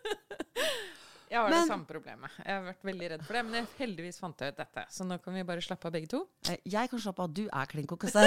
[1.30, 2.32] Jeg har Men- det samme problemet.
[2.44, 4.86] Jeg har vært veldig redd for det, men jeg heldigvis fant jeg ut dette.
[4.90, 6.24] Så nå kan vi bare slappe av begge to.
[6.50, 7.34] Eh, Jeg kan slappe av.
[7.34, 8.14] Du er klin kokos.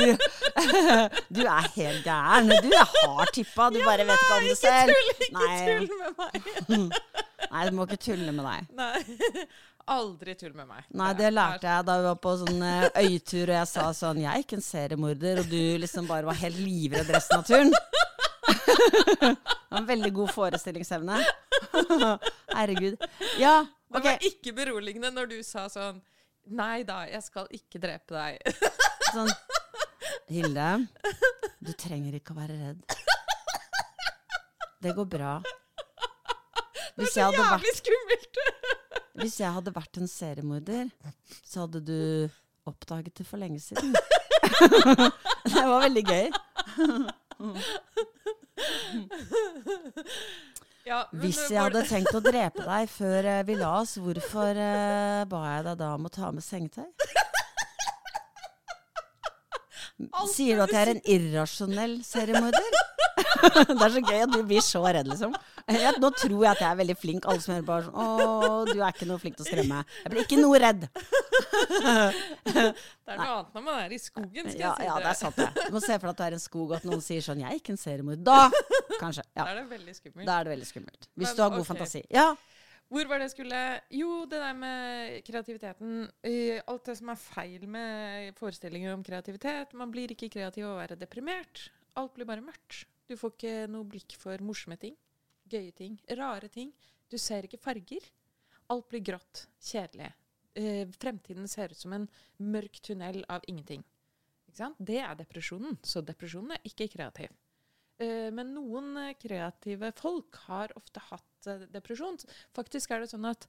[0.00, 0.16] Du,
[1.30, 2.48] du, er helt gæren.
[2.62, 3.70] Du er hard tippa.
[3.70, 4.94] Du bare vet ikke om det selv.
[5.14, 5.58] Ikke Nei.
[5.66, 6.92] tull med meg!
[7.52, 8.66] Nei, du må ikke tulle med deg.
[8.76, 9.46] Nei.
[9.94, 10.84] Aldri tull med meg.
[10.94, 14.20] Nei, det lærte jeg da vi var på sånn eh, øytur, og jeg sa sånn
[14.22, 17.72] Jeg er ikke en seriemorder, og du liksom bare var helt livredd resten av turen.
[18.50, 19.36] Det
[19.70, 21.18] var en veldig god forestillingsevne.
[22.58, 22.96] Herregud.
[23.40, 26.00] Ja, Det var ikke beroligende når du sa sånn
[26.50, 28.38] Nei da, jeg skal ikke drepe deg.
[29.14, 29.28] Sånn
[30.30, 30.68] Hilde,
[31.62, 32.96] du trenger ikke å være redd.
[34.80, 35.34] Det går bra.
[36.96, 38.40] Hvis det er så Jævlig skummelt!
[39.20, 40.90] Hvis jeg hadde vært en seriemorder,
[41.44, 42.00] så hadde du
[42.70, 43.92] oppdaget det for lenge siden.
[43.92, 46.30] det var veldig gøy.
[50.86, 54.56] Ja, Hvis jeg var- hadde tenkt å drepe deg før eh, vi la oss, hvorfor
[54.56, 56.86] uh, ba jeg deg da om å ta med sengetøy?
[60.32, 62.78] Sier du at jeg er en irrasjonell seriemorder?
[63.70, 65.34] det er så gøy at du blir så redd, liksom.
[65.70, 67.26] Jeg, nå tror jeg at jeg er veldig flink.
[67.30, 69.82] Alle som hører på, er sånn Å, du er ikke noe flink til å skremme.
[70.04, 70.86] Jeg blir ikke noe redd.
[73.10, 75.02] Det er noe annet når man er i skogen, skal Ja, jeg si ja, det.
[75.02, 75.64] det er sant, det.
[75.66, 77.24] Du må se for deg at du er i en skog, og at noen sier
[77.24, 78.22] sånn 'Jeg er ikke en seriemorder'.
[78.28, 79.24] Da, kanskje.
[79.34, 80.26] Da er det veldig skummelt.
[80.28, 81.08] Da er det veldig skummelt.
[81.14, 81.70] Hvis Men, du har god okay.
[81.72, 82.02] fantasi.
[82.14, 82.28] Ja.
[82.90, 83.58] Hvor var det jeg skulle
[83.94, 86.08] Jo, det der med kreativiteten.
[86.66, 89.74] Alt det som er feil med forestillinger om kreativitet.
[89.74, 91.68] Man blir ikke kreativ av å være deprimert.
[92.00, 92.86] Alt blir bare mørkt.
[93.10, 94.94] Du får ikke noe blikk for morsomme ting,
[95.50, 96.70] gøye ting, rare ting.
[97.10, 98.06] Du ser ikke farger.
[98.70, 100.12] Alt blir grått, kjedelig.
[100.54, 102.06] Eh, fremtiden ser ut som en
[102.38, 103.82] mørk tunnel av ingenting.
[104.78, 105.78] Det er depresjonen.
[105.82, 107.34] Så depresjonen er ikke kreativ.
[108.00, 112.18] Eh, men noen eh, kreative folk har ofte hatt eh, depresjon.
[112.56, 113.48] Faktisk er det sånn at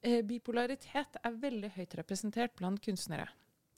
[0.00, 3.26] bipolaritet er veldig høyt representert blant kunstnere.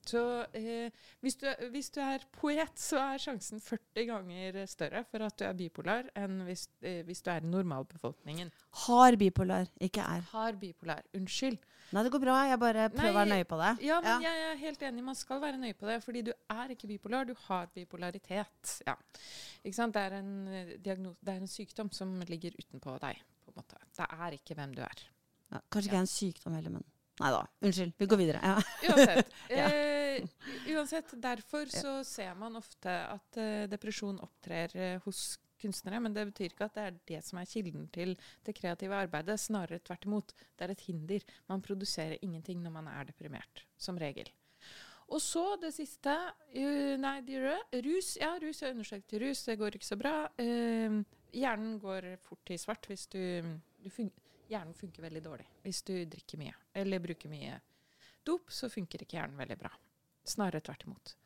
[0.06, 0.22] Så
[0.58, 0.90] eh,
[1.22, 5.44] hvis, du, hvis du er poet, så er sjansen 40 ganger større for at du
[5.46, 8.50] er bipolar, enn hvis, eh, hvis du er i normalbefolkningen.
[8.86, 10.24] Har bipolar, ikke er.
[10.32, 11.06] Har bipolar.
[11.14, 11.60] Unnskyld.
[11.92, 12.36] Nei, det går bra.
[12.48, 13.70] Jeg bare prøver å være Nei, nøye på det.
[13.84, 15.04] Ja, men jeg er helt enig.
[15.04, 17.28] Man skal være nøye på det, fordi du er ikke bipolar.
[17.28, 18.76] Du har bipolaritet.
[18.88, 18.96] Ja.
[19.60, 19.94] Ikke sant?
[19.94, 23.20] Det, er en, eh, det er en sykdom som ligger utenpå deg.
[23.44, 23.78] på en måte.
[23.98, 25.04] Det er ikke hvem du er.
[25.52, 26.06] Ja, kanskje ikke ja.
[26.06, 26.84] en sykdom heller, men
[27.22, 27.42] Nei da.
[27.62, 27.94] Unnskyld.
[27.98, 28.40] Vi går videre.
[28.42, 28.56] Ja.
[28.90, 29.32] Uansett.
[30.12, 36.14] Eh, uansett derfor så ser man ofte at eh, depresjon opptrer eh, hos kunstnere, men
[36.14, 38.14] det betyr ikke at det er det som er kilden til
[38.44, 39.38] det kreative arbeidet.
[39.40, 40.34] Snarere tvert imot.
[40.58, 41.26] Det er et hinder.
[41.48, 44.28] Man produserer ingenting når man er deprimert, som regel.
[45.12, 47.82] Og så det siste uh, Nei, de røde.
[47.86, 48.14] Rus.
[48.20, 48.62] Ja, rus.
[48.62, 49.44] Jeg undersøkt rus.
[49.48, 50.14] Det går ikke så bra.
[50.40, 51.02] Eh,
[51.36, 53.20] hjernen går fort til svart hvis du,
[53.84, 53.90] du
[54.52, 57.58] Hjernen funker veldig dårlig hvis du drikker mye eller bruker mye
[58.26, 59.72] dop, så funker ikke hjernen veldig bra.
[60.28, 61.16] Snarere tvert imot.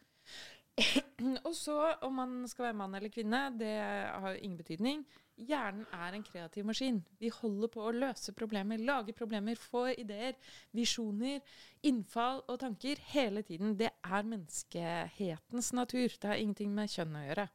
[1.49, 5.05] og så, om man skal være mann eller kvinne, det har ingen betydning.
[5.37, 7.03] Hjernen er en kreativ maskin.
[7.21, 10.37] Vi holder på å løse problemer, lage problemer, få ideer,
[10.77, 11.43] visjoner,
[11.85, 13.75] innfall og tanker hele tiden.
[13.77, 16.09] Det er menneskehetens natur.
[16.09, 17.49] Det har ingenting med kjønn å gjøre.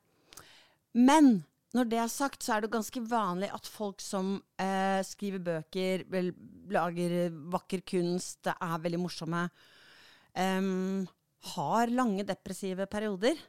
[1.01, 1.31] Men
[1.75, 6.03] når det er sagt, så er det ganske vanlig at folk som eh, skriver bøker,
[6.11, 6.33] vel,
[6.71, 9.45] lager vakker kunst, er veldig morsomme,
[10.35, 11.07] um,
[11.55, 13.39] har lange depressive perioder.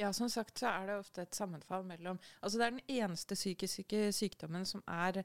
[0.00, 3.36] Ja, som sagt så er det ofte et sammenfall mellom Altså det er den eneste
[3.36, 5.20] psykiske sykdommen som er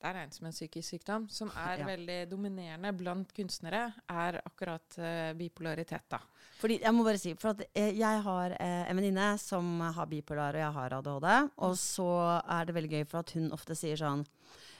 [0.00, 1.86] det er regnet som en psykisk sykdom, som er Ja.
[1.86, 6.18] veldig dominerende blant kunstnere, er akkurat uh, bipolaritet, da.
[6.60, 10.06] Fordi, jeg må bare si, for at eh, jeg har eh, en venninne som har
[10.06, 11.50] bipolar, og jeg har ADHD.
[11.66, 12.08] Og så
[12.48, 14.22] er det veldig gøy, for at hun ofte sier sånn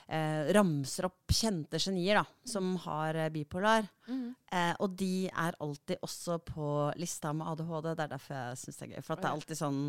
[0.07, 3.87] eh, Ramser opp kjente genier da, som har eh, bipolar.
[4.09, 7.91] Eh, og de er alltid også på lista med ADHD.
[7.95, 9.05] Det er derfor jeg syns det er gøy.
[9.05, 9.81] For at det er alltid sånn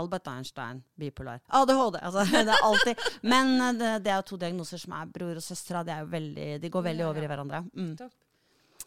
[0.00, 1.44] Albert Einstein, bipolar.
[1.48, 2.00] ADHD!
[2.00, 5.38] Altså, det er alltid Men eh, det, det er jo to diagnoser som er bror
[5.38, 7.64] og søster, de, de går veldig over i hverandre.
[7.74, 7.94] Mm.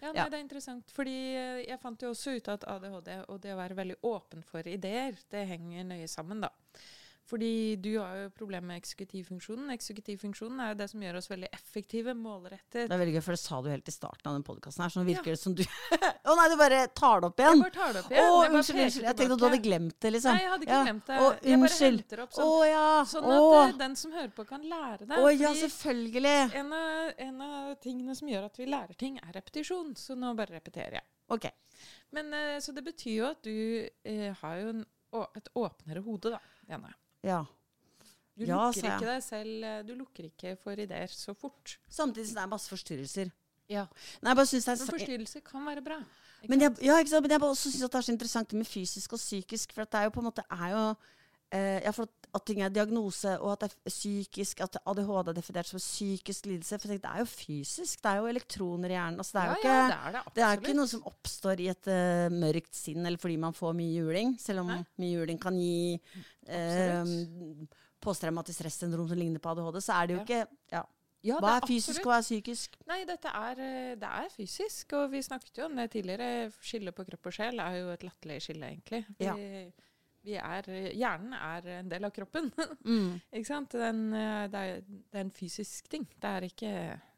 [0.03, 3.39] Ja, nei, Det er interessant, fordi eh, jeg fant jo også ut at ADHD og
[3.43, 6.49] det å være veldig åpen for ideer, det henger nøye sammen, da.
[7.23, 9.69] Fordi du har jo problemer med eksekutivfunksjonen.
[9.71, 12.89] Eksekutivfunksjonen er jo det som gjør oss veldig effektive, målrettet.
[12.89, 14.91] Det er veldig gøy, for det sa du helt i starten av den podkasten her,
[14.91, 15.15] så nå Ja.
[15.15, 15.63] virker det som du
[16.33, 17.61] Å nei, du bare tar det opp igjen!
[17.63, 18.27] Jeg bare tar det opp igjen.
[18.27, 19.07] Å, unnskyld, unnskyld.
[19.07, 20.35] Jeg tenkte at du hadde glemt det, liksom.
[20.35, 20.83] Nei, jeg hadde ikke Ja.
[20.89, 21.19] glemt det.
[21.23, 22.87] Å, jeg bare henter opp Å sånn, ja.
[23.13, 25.19] sånn at eh, den som hører på, kan lære det.
[25.23, 26.35] Å ja, selvfølgelig.
[26.59, 29.95] en av, en av tingene som gjør at vi lærer ting, er repetisjon.
[29.95, 31.07] Så nå bare repeterer jeg.
[31.31, 31.47] Ok.
[32.11, 33.55] Men, eh, så det betyr jo at du
[34.03, 34.83] eh, har jo en,
[35.15, 36.39] å, et åpnere hode, da.
[36.67, 36.91] Janne.
[37.23, 37.43] Ja.
[38.33, 41.77] Du Ja, lukker ikke deg selv eh, Du lukker ikke for ideer så fort.
[41.89, 43.29] Samtidig som det er masse forstyrrelser.
[43.69, 43.85] Ja.
[44.25, 45.99] Nei, Men forstyrrelser kan være bra.
[46.49, 46.97] Men jeg, ja?
[47.21, 49.73] Men jeg bare også synes at det er så interessant med fysisk og psykisk.
[49.73, 50.43] For det er jo på en måte
[50.73, 50.81] jo
[51.53, 55.37] eh, ja, for at, ting er diagnose, og at det er psykisk, at ADHD er
[55.37, 56.79] definert som psykisk lidelse.
[56.81, 58.01] For tenk, det er jo fysisk.
[58.01, 59.21] Det er jo elektroner i hjernen.
[59.21, 60.23] Altså, det er ja, ikke ja, det er det.
[60.37, 63.77] Det er ikke noe som oppstår i et uh, mørkt sinn, eller fordi man får
[63.77, 64.33] mye juling.
[64.41, 64.81] Selv om Nei.
[65.03, 65.99] mye juling kan gi
[66.49, 67.13] uh,
[68.03, 70.83] posttraumatisk stressyndrom som ligner på ADHD, så er det jo ikke ja.
[71.23, 72.73] Ja, Hva er, er fysisk, og hva er psykisk?
[72.89, 76.49] Nei, dette er, eh, det er fysisk, og vi snakket jo om det tidligere.
[76.59, 79.05] Skillet på kropp og sjel er jo et latterlig skille, egentlig.
[79.15, 79.37] Vi, Ja.
[80.23, 82.49] Vi er, hjernen er en del av kroppen.
[82.83, 83.19] Mm.
[83.31, 83.75] ikke sant?
[83.79, 86.07] Den, eh, det, er, det er en fysisk ting.
[86.19, 86.71] Det er ikke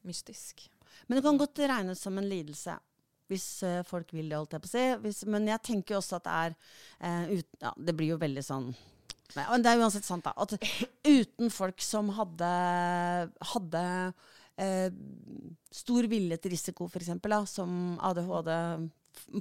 [0.05, 0.65] mystisk.
[1.07, 2.77] Men det kan godt regnes som en lidelse.
[3.29, 4.83] Hvis eh, folk vil det, holdt jeg på å si.
[5.05, 6.57] Hvis, men jeg tenker jo også at det er
[7.01, 8.67] uh, ut, ja, Det blir jo veldig sånn
[9.33, 10.35] Nei, det er uansett sant, da.
[10.37, 10.53] At
[11.09, 12.49] uten folk som hadde,
[13.53, 13.81] hadde
[14.61, 14.99] uh,
[15.73, 17.09] stor vilje til risiko, f.eks.,
[17.49, 18.51] som ADHD,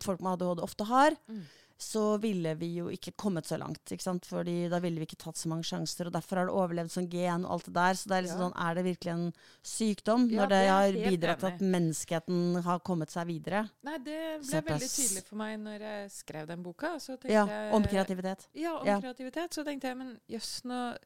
[0.03, 1.45] folk med ADHD ofte har, Mm.
[1.79, 3.83] Så ville vi jo ikke kommet så langt.
[3.91, 4.25] ikke sant?
[4.27, 6.07] Fordi da ville vi ikke tatt så mange sjanser.
[6.07, 7.95] Og derfor har det overlevd som gen og alt det der.
[7.99, 8.45] Så det er liksom Ja.
[8.49, 12.79] sånn, er det virkelig en sykdom Ja, når det, har bidratt til at menneskeheten har
[12.81, 13.71] kommet seg videre?
[13.83, 16.95] Nei, det ble veldig tydelig for meg når jeg skrev den boka.
[16.99, 17.45] Så Ja,
[17.75, 18.47] Om kreativitet.
[18.55, 19.01] Ja, om Ja.
[19.01, 19.51] kreativitet.
[19.55, 20.97] Så tenkte jeg, men jøss, nå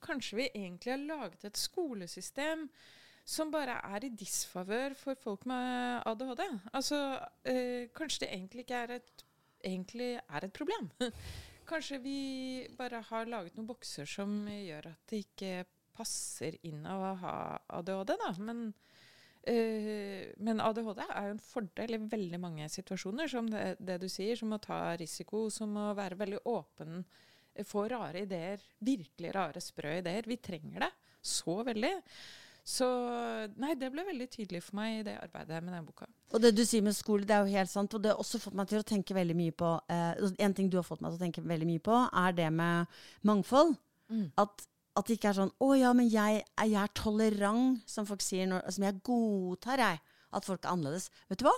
[0.00, 2.68] Kanskje vi egentlig har laget et skolesystem
[3.24, 6.40] som bare er i disfavør for folk med ADHD.
[6.72, 9.24] Altså, øh, kanskje det egentlig ikke er et,
[9.64, 10.90] egentlig er et problem.
[11.70, 12.20] kanskje vi
[12.78, 15.52] bare har laget noen bokser som gjør at det ikke
[15.96, 17.34] passer inn å ha
[17.78, 18.30] ADHD, da.
[18.40, 18.62] Men,
[19.52, 24.08] øh, men ADHD er jo en fordel i veldig mange situasjoner, som det, det du
[24.10, 27.04] sier, som å ta risiko, som å være veldig åpen,
[27.54, 30.30] eh, få rare ideer, virkelig rare, sprø ideer.
[30.30, 31.94] Vi trenger det så veldig.
[32.70, 32.86] Så
[33.58, 36.06] nei, det ble veldig tydelig for meg i det arbeidet med den boka.
[36.30, 37.94] Og det du sier med skole, det er jo helt sant.
[37.96, 40.70] Og det har også fått meg til å tenke veldig mye på eh, En ting
[40.70, 43.74] du har fått meg til å tenke veldig mye på, er det med mangfold.
[44.42, 44.64] At,
[44.98, 48.46] at det ikke er sånn 'Å ja, men jeg, jeg er tolerant', som folk sier.
[48.50, 50.00] Når, som jeg godtar, jeg.
[50.30, 51.10] At folk er annerledes.
[51.30, 51.56] Vet du hva?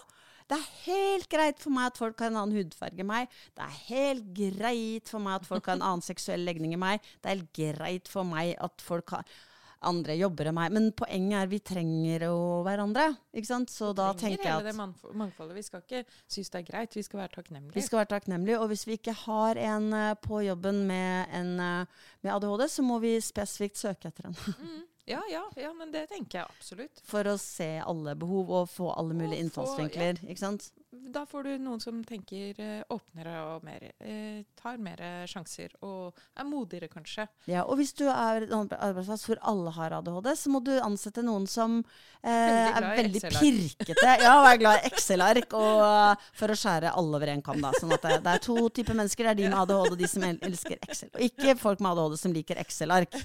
[0.49, 3.29] Det er helt greit for meg at folk har en annen hudfarge enn meg.
[3.57, 7.05] Det er helt greit for meg at folk har en annen seksuell legning enn meg.
[7.21, 9.29] Det er helt greit for meg at folk har
[9.89, 10.75] andre jobber enn meg.
[10.75, 13.09] Men poenget er vi trenger jo hverandre.
[13.35, 13.73] Ikke sant?
[13.73, 15.57] Så da trenger tenker jeg hele det at mangfoldet.
[15.59, 17.75] Vi skal ikke synes det er greit, vi skal være takknemlige.
[17.75, 18.61] vi skal være takknemlige.
[18.61, 22.87] Og hvis vi ikke har en eh, på jobben med, en, eh, med ADHD, så
[22.87, 24.39] må vi spesifikt søke etter en.
[24.59, 24.81] Mm.
[25.11, 27.01] Ja, ja, ja, men det tenker jeg absolutt.
[27.09, 30.21] For å se alle behov og få alle mulige Og få- innfallsvinkler.
[30.31, 30.69] Ikke sant?
[30.93, 36.13] Da får du noen som tenker eh, åpnere og mer eh, Tar mer sjanser og
[36.39, 37.25] er modigere, kanskje.
[37.49, 41.25] Ja, og hvis du er en arbeidsplass hvor alle har ADHD, så må du ansette
[41.25, 41.79] noen som
[42.23, 44.13] eh, Veldig er veldig pirkete.
[44.23, 45.57] Ja, og er glad i Excel-ark.
[45.57, 47.73] Eh, for å skjære alle over en kam, da.
[47.81, 49.25] Sånn at det, det er to typer mennesker.
[49.27, 51.11] Det er de med ADHD og de som elsker Excel.
[51.17, 53.17] Og ikke folk med ADHD som liker Excel-ark.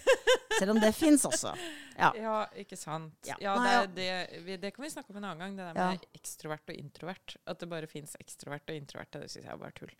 [0.57, 1.53] Selv om det fins også.
[1.97, 2.11] Ja.
[2.17, 3.15] Ja, ikke sant.
[3.25, 3.37] Ja.
[3.41, 6.05] Ja, det, det, vi, det kan vi snakke om en annen gang, det der med
[6.17, 7.35] ekstrovert og introvert.
[7.49, 9.93] At det bare fins ekstrovert og introvert, det syns jeg er bare tull.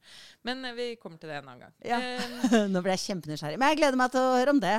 [0.47, 1.75] Men eh, vi kommer til det en annen gang.
[1.81, 3.59] Eh, Nå ble jeg kjempenysgjerrig.
[3.61, 4.77] Men jeg gleder meg til å høre om det.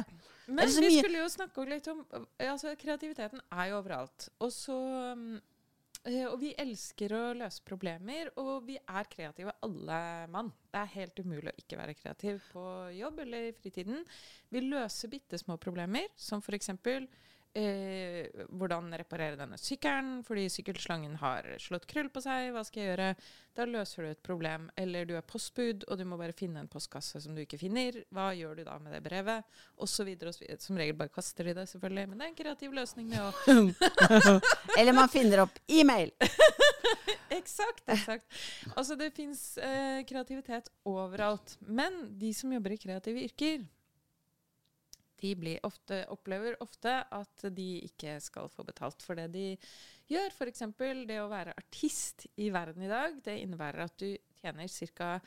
[0.49, 4.31] Men vi skulle jo snakke litt om eh, altså, Kreativiteten er jo overalt.
[4.45, 4.79] Og så
[5.19, 5.39] mm,
[6.09, 9.99] Og vi elsker å løse problemer, og vi er kreative alle
[10.33, 10.49] mann.
[10.73, 12.63] Det er helt umulig å ikke være kreativ på
[12.97, 14.07] jobb eller i fritiden.
[14.49, 16.73] Vi løser bitte små problemer, som f.eks.
[17.57, 18.29] Eh,
[18.61, 22.51] hvordan reparere denne sykkelen fordi sykkelslangen har slått krøll på seg.
[22.55, 23.07] Hva skal jeg gjøre?
[23.57, 24.69] Da løser du et problem.
[24.79, 28.03] Eller du er postbud, og du må bare finne en postkasse som du ikke finner.
[28.15, 29.49] Hva gjør du da med det brevet?
[29.81, 30.61] Og så videre, og så videre.
[30.63, 32.07] Som regel bare kaster de det, selvfølgelig.
[32.11, 33.41] Men det er en kreativ løsning, det òg.
[34.79, 36.13] Eller man finner opp e-mail.
[37.39, 37.83] Eksakt.
[37.93, 38.25] eksakt.
[38.75, 41.57] Altså, det fins eh, kreativitet overalt.
[41.61, 43.67] Men de som jobber i kreative yrker,
[45.21, 49.47] de ofte, opplever ofte at de ikke skal få betalt for det de
[50.11, 50.35] gjør.
[50.35, 50.65] F.eks.
[51.09, 53.19] det å være artist i verden i dag.
[53.25, 54.11] Det innebærer at du
[54.41, 55.19] tjener ca.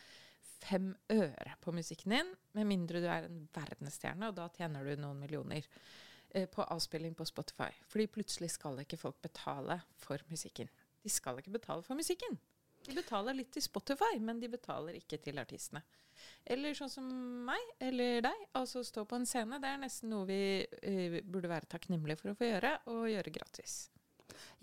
[0.61, 5.01] fem øre på musikken din, med mindre du er en verdensstjerne, og da tjener du
[5.01, 5.65] noen millioner
[6.29, 7.71] eh, på avspilling på Spotify.
[7.89, 10.69] Fordi plutselig skal ikke folk betale for musikken.
[11.01, 12.37] De skal ikke betale for musikken.
[12.85, 15.83] De betaler litt til Spotify, men de betaler ikke til artistene.
[16.45, 17.07] Eller sånn som
[17.47, 18.45] meg, eller deg.
[18.57, 19.59] Altså stå på en scene.
[19.61, 23.33] Det er nesten noe vi uh, burde være takknemlige for å få gjøre, og gjøre
[23.37, 23.81] gratis.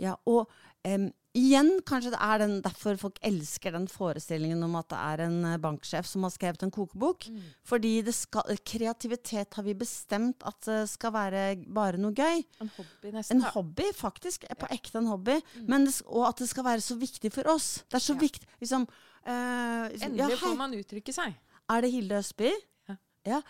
[0.01, 0.49] Ja, og
[0.87, 5.23] um, igjen, kanskje det er den, derfor folk elsker den forestillingen om at det er
[5.27, 7.29] en eh, banksjef som har skrevet en kokebok.
[7.69, 11.43] Fordi det skal, kreativitet har vi bestemt at det skal være
[11.75, 12.43] bare noe gøy.
[12.63, 13.53] En hobby, En da.
[13.55, 14.49] hobby, faktisk.
[14.59, 14.79] På Ja.
[14.79, 15.37] ekte en hobby.
[15.67, 17.85] Men det, og at det skal være så viktig for oss.
[17.89, 18.23] Det er så Ja.
[18.25, 18.89] viktig liksom,
[19.27, 21.37] uh, liksom, Endelig ja, får man uttrykke seg.
[21.69, 22.51] Er det Hilde Østby?
[22.89, 22.97] Ja.
[23.29, 23.41] Ja.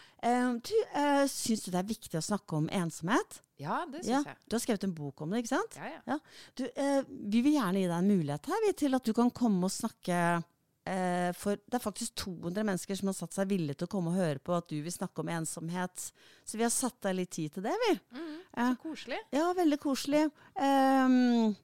[0.58, 3.40] Du, eh, syns du det er viktig å snakke om ensomhet?
[3.58, 4.22] Ja, det syns Ja.
[4.26, 4.36] jeg.
[4.48, 5.76] Du har skrevet en bok om det, ikke sant?
[5.76, 6.18] Ja, ja.
[6.56, 9.30] Du, eh, vi vil gjerne gi deg en mulighet her vi, til at du kan
[9.30, 10.42] komme og snakke
[10.86, 14.08] eh, For det er faktisk 200 mennesker som har satt seg villige til å komme
[14.08, 16.12] og høre på at du vil snakke om ensomhet.
[16.46, 18.00] Så vi har satt deg litt tid til det, vi.
[18.16, 19.18] Mm, så koselig.
[19.36, 20.30] Ja, veldig koselig.
[20.56, 21.54] Ehm,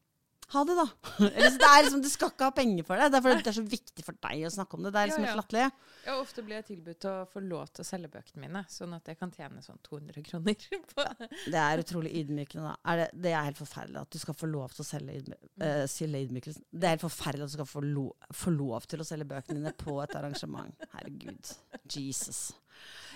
[0.52, 0.84] ha det, da.
[1.18, 3.08] Det er liksom, Du skal ikke ha penger for det.
[3.10, 4.92] Det er fordi det er så viktig for deg å snakke om det.
[4.94, 5.66] Det er liksom helt latterlig.
[6.04, 9.08] Ja, ofte blir jeg tilbudt å få lov til å selge bøkene mine, sånn at
[9.10, 11.06] jeg kan tjene sånn 200 kroner på
[11.46, 12.74] Det er utrolig ydmykende.
[12.92, 15.38] Er det, det er helt forferdelig at du skal få lov til å selge, ydmy
[15.68, 16.66] eh, selge ydmykelsen.
[16.70, 19.60] Det er helt forferdelig at du skal få, lo få lov til å selge bøkene
[19.60, 20.86] dine på et arrangement.
[20.94, 21.56] Herregud.
[21.94, 22.50] Jesus.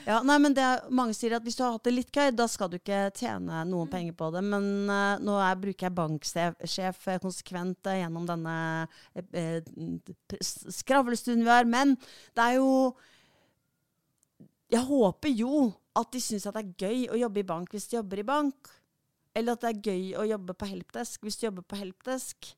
[0.08, 2.30] Ja, nei, men det er, Mange sier at hvis du har hatt det litt gøy,
[2.32, 4.40] da skal du ikke tjene noen penger på det.
[4.46, 8.54] Men uh, nå er, bruker jeg banksjef eh, konsekvent uh, gjennom denne
[10.40, 11.68] s- skravlestunden vi har.
[11.68, 11.92] Men
[12.32, 12.70] det er jo
[14.72, 17.96] Jeg håper jo at de syns det er gøy å jobbe i bank hvis de
[17.98, 18.72] jobber i bank.
[19.36, 22.54] Eller at det er gøy å jobbe på helpdesk hvis de jobber på helpdesk.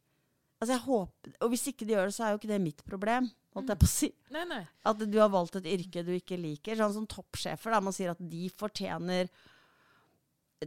[0.61, 2.83] Altså jeg håper, Og hvis ikke de gjør det, så er jo ikke det mitt
[2.87, 3.31] problem.
[3.57, 4.09] Holdt jeg på å si.
[4.31, 4.61] Nei, nei.
[4.87, 6.79] At du har valgt et yrke du ikke liker.
[6.79, 7.75] Sånn som toppsjefer.
[7.75, 9.27] der Man sier at de fortjener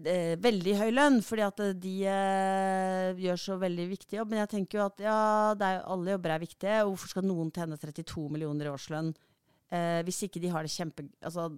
[0.02, 4.34] eh, veldig høy lønn, fordi at eh, de eh, gjør så veldig viktig jobb.
[4.34, 5.20] Men jeg tenker jo at ja,
[5.60, 6.82] det er, alle jobber er viktige.
[6.84, 10.74] og Hvorfor skal noen tjene 32 millioner i årslønn eh, hvis ikke de har det
[10.74, 11.08] kjempe...
[11.24, 11.54] Altså,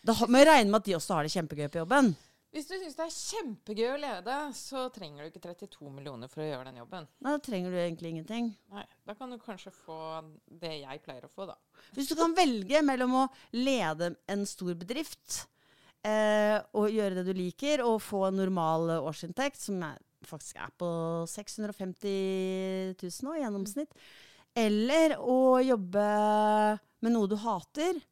[0.00, 2.14] da må jeg regne med at de også har det kjempegøy på jobben.
[2.50, 6.42] Hvis du syns det er kjempegøy å lede, så trenger du ikke 32 millioner for
[6.42, 7.06] å gjøre den jobben.
[7.22, 8.48] Nei, Da trenger du egentlig ingenting.
[8.74, 9.98] Nei, Da kan du kanskje få
[10.50, 11.54] det jeg pleier å få, da.
[11.94, 15.44] Hvis du kan velge mellom å lede en stor bedrift
[16.02, 20.74] eh, og gjøre det du liker, og få en normal årsinntekt, som er, faktisk er
[20.74, 20.90] på
[21.30, 23.94] 650 000 nå i gjennomsnitt,
[24.58, 26.06] eller å jobbe
[27.00, 28.02] med noe du hater,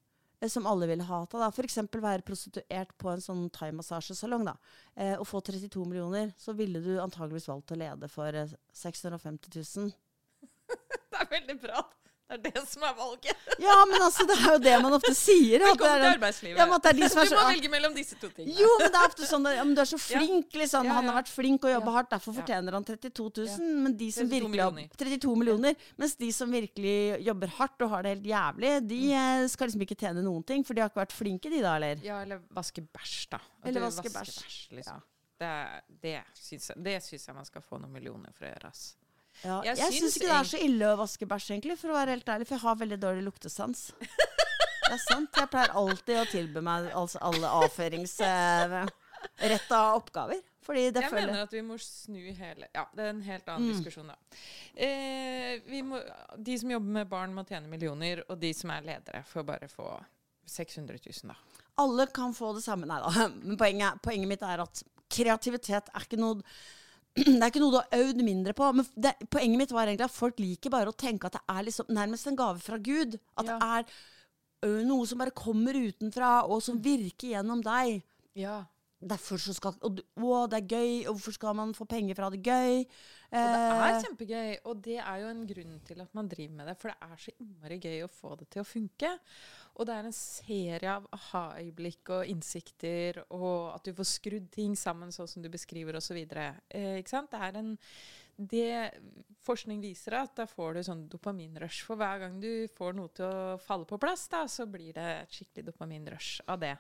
[0.47, 1.39] som alle ville hata.
[1.41, 1.49] da.
[1.51, 1.79] F.eks.
[1.91, 6.31] være prostituert på en sånn thaimassasjesalong eh, og få 32 millioner.
[6.39, 9.91] Så ville du antageligvis valgt å lede for eh, 650 000.
[11.11, 11.83] Det er veldig bra.
[12.29, 13.45] Det er det som er valget.
[13.59, 15.63] Ja, men altså, det er jo det man ofte sier.
[15.65, 16.59] at det Velkommen til arbeidslivet.
[16.61, 16.67] Ja,
[16.99, 18.53] du så- må velge mellom disse to tingene.
[18.61, 20.85] Jo, men det er ofte sånn ja, du er så flink, liksom.
[20.85, 21.95] Ja, Han har vært flink og jobba Ja.
[21.97, 23.49] hardt, derfor fortjener han 32 000.
[23.49, 23.57] Ja.
[23.87, 24.93] Men de som 32 virkelig millioner.
[25.01, 25.75] 32 millioner.
[25.99, 26.95] Mens de som virkelig
[27.31, 29.17] jobber hardt og har det helt jævlig, de Mm.
[29.25, 31.75] eh, skal liksom ikke tjene noen ting, for de har ikke vært flinke, de da,
[31.81, 31.97] eller?
[32.05, 33.41] Ja, eller vaske bæsj, da.
[33.65, 34.69] At Eller vaske bæsj.
[34.77, 35.01] liksom.
[35.41, 35.51] Det,
[36.03, 38.69] det syns jeg, jeg man skal få noen millioner for å gjøre.
[38.69, 38.97] ass.
[39.45, 41.99] Ja, Jeg jeg syns ikke det er så ille å vaske bæsj, egentlig, for å
[41.99, 43.79] være helt ærlig, for jeg har veldig dårlig luktesans.
[44.01, 45.31] Det er sant.
[45.37, 50.41] Jeg pleier alltid å tilby meg altså alle avføringsretta oppgaver.
[50.69, 53.47] Fordi det Jeg føler mener at vi må snu hele Ja, det er en helt
[53.49, 53.77] annen Mm.
[53.77, 54.17] diskusjon, da.
[54.77, 56.01] Eh, vi må,
[56.37, 59.69] de som jobber med barn, må tjene millioner, og de som er ledere, får bare
[59.69, 60.05] få
[60.47, 61.37] 600 000, da.
[61.79, 62.87] Alle kan få det samme.
[62.87, 63.29] Nei da.
[63.43, 66.43] Men poenget, poenget mitt er at kreativitet er ikke noe
[67.25, 68.69] det er ikke noe du har øvd mindre på.
[68.79, 71.67] Men det, poenget mitt var egentlig at folk liker bare å tenke at det er
[71.69, 73.19] liksom nærmest en gave fra Gud.
[73.37, 73.59] At Ja.
[73.59, 73.93] det er
[74.69, 78.03] ø, noe som bare kommer utenfra, og som virker gjennom deg.
[78.39, 78.65] Ja.
[78.99, 82.31] Derfor så skal og, Å, det er gøy, og hvorfor skal man få penger fra
[82.35, 82.81] det gøy?
[83.29, 86.55] Og det er Eh, kjempegøy, og det er jo en grunn til at man driver
[86.59, 86.75] med det.
[86.81, 89.13] For det er så innmari gøy å få det til å funke.
[89.79, 94.75] Og det er en serie av aha-øyeblikk og innsikter, og at du får skrudd ting
[94.79, 96.19] sammen sånn som du beskriver, osv.
[96.19, 97.15] Eh, ikke
[99.47, 101.85] forskning viser at da får du sånn dopaminrush.
[101.87, 105.07] For hver gang du får noe til å falle på plass, da, så blir det
[105.23, 106.75] et skikkelig dopaminrush av det.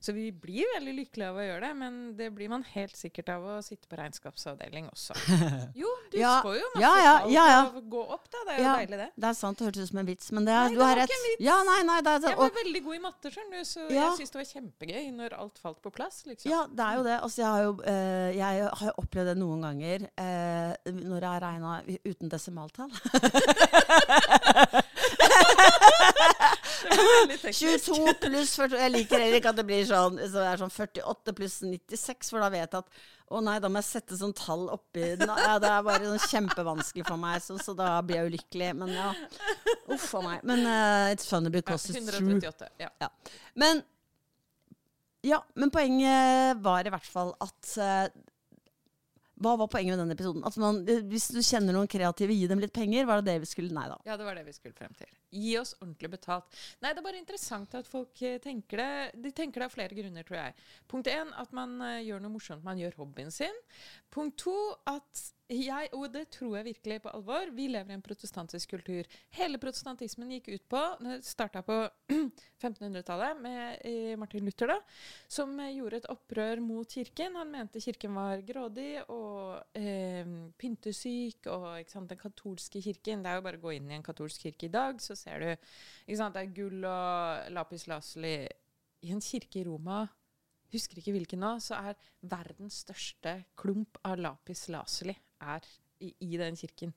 [0.00, 3.32] Så vi blir veldig lykkelige av å gjøre det, men det blir man helt sikkert
[3.34, 5.10] av å sitte på regnskapsavdeling også.
[5.82, 7.64] Jo, du Ja, får jo masse ja, ja, ja, ja.
[7.66, 8.38] til å gå opp, da.
[8.46, 8.74] Det er jo Ja.
[8.78, 9.08] deilig, det.
[9.18, 10.84] Det er sant, det hørtes ut som en vits, men det er, Nei, du det
[10.86, 11.10] har var rett.
[11.10, 11.42] ikke en vits.
[11.48, 14.06] Ja, nei, nei, det er, Jeg var veldig god i matte, skjønner du, så Ja.
[14.06, 16.22] jeg syns det var kjempegøy når alt falt på plass.
[16.30, 16.46] liksom.
[16.54, 17.18] Ja, det er jo det.
[17.26, 21.32] Altså, jeg har jo eh, jeg har jo opplevd det noen ganger eh, når jeg
[21.34, 22.86] har regna uten desimaltall.
[25.18, 26.87] Det var veldig teknisk.
[26.98, 30.74] 22 pluss 40 Jeg liker heller ikke at det blir sånn, så det er sånn
[30.74, 34.32] 48 pluss 96, for da vet jeg at å nei, da må jeg sette sånn
[34.32, 35.28] tall oppi den.
[35.28, 38.70] Ja, det er bare sånn kjempevanskelig for meg, så, så da blir jeg ulykkelig.
[38.80, 39.10] Men ja.
[39.92, 40.46] Uff a meg.
[40.48, 42.24] Men uh, it's funny because it's true.
[42.24, 42.70] 138.
[42.80, 42.88] Ja.
[43.04, 43.12] Ja.
[43.54, 43.84] Men
[45.26, 48.04] Ja, men poenget var i hvert fall at eh,
[49.38, 50.44] Hva var poenget med den episoden?
[50.46, 53.06] At man, eh, Hvis du kjenner noen kreative, gi dem litt penger?
[53.06, 53.98] Var det det vi skulle Nei da.
[54.08, 55.08] Ja, det var det vi skulle frem til.
[55.30, 56.44] Gi oss ordentlig betalt.
[56.82, 59.22] Nei, det er bare interessant at folk eh, tenker det.
[59.22, 60.54] De tenker det av flere grunner, tror jeg.
[60.90, 62.64] Punkt én, at man eh, gjør noe morsomt.
[62.66, 63.54] Man gjør hobbyen sin.
[64.10, 64.56] Punkt to,
[64.88, 69.06] at jeg, og det tror jeg virkelig på alvor, vi lever i en protestantisk kultur.
[69.32, 71.76] Hele protestantismen gikk ut på Det starta på
[72.60, 74.76] 1500-tallet med Martin Luther, da,
[75.28, 77.38] som gjorde et opprør mot kirken.
[77.40, 80.28] Han mente kirken var grådig og eh,
[80.60, 84.04] pyntesyk, og sant, den katolske kirken Det er jo bare å gå inn i en
[84.04, 88.42] katolsk kirke i dag, så ser du sant, Det er gull og lapis lazuli
[89.00, 90.02] i en kirke i Roma.
[90.74, 91.96] Husker ikke hvilken nå, så er
[92.28, 95.68] verdens største klump av lapis lazuli er
[96.00, 96.94] i, i den kirken.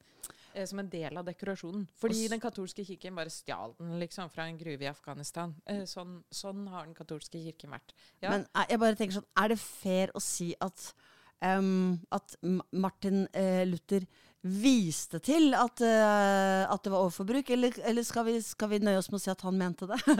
[0.53, 1.85] Eh, som en del av dekorasjonen.
[2.01, 5.55] Fordi den katolske kirken bare stjal den liksom fra en gruve i Afghanistan.
[5.65, 7.95] Eh, sånn, sånn har den katolske kirken vært.
[8.19, 8.33] Ja.
[8.33, 10.91] Men eh, jeg bare tenker sånn, er det fair å si at,
[11.39, 12.35] um, at
[12.71, 14.07] Martin eh, Luther
[14.41, 18.97] viste til at, uh, at det var overforbruk, eller, eller skal, vi, skal vi nøye
[18.97, 19.99] oss med å si at han mente det?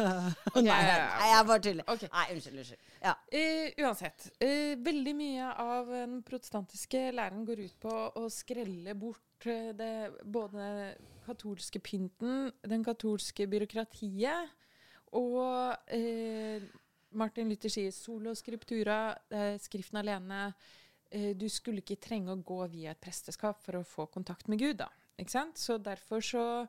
[0.59, 1.88] nei, nei, jeg bare tuller.
[1.89, 2.11] Okay.
[2.13, 2.59] Nei, unnskyld.
[2.61, 2.91] unnskyld.
[3.01, 3.15] Ja.
[3.34, 4.28] Uh, uansett.
[4.43, 9.93] Uh, veldig mye av den protestantiske læren går ut på å skrelle bort det,
[10.30, 10.91] både
[11.26, 14.51] katolske pynten, den katolske byråkratiet,
[15.17, 15.74] og
[17.17, 20.53] Martin Luther sier solo scriptura, eh, skriften alene.
[21.12, 24.59] Eh, du skulle ikke trenge å gå via et presteskap for å få kontakt med
[24.59, 24.78] Gud.
[24.78, 24.88] da.
[25.20, 25.55] Ikke sant?
[25.59, 26.68] Så derfor så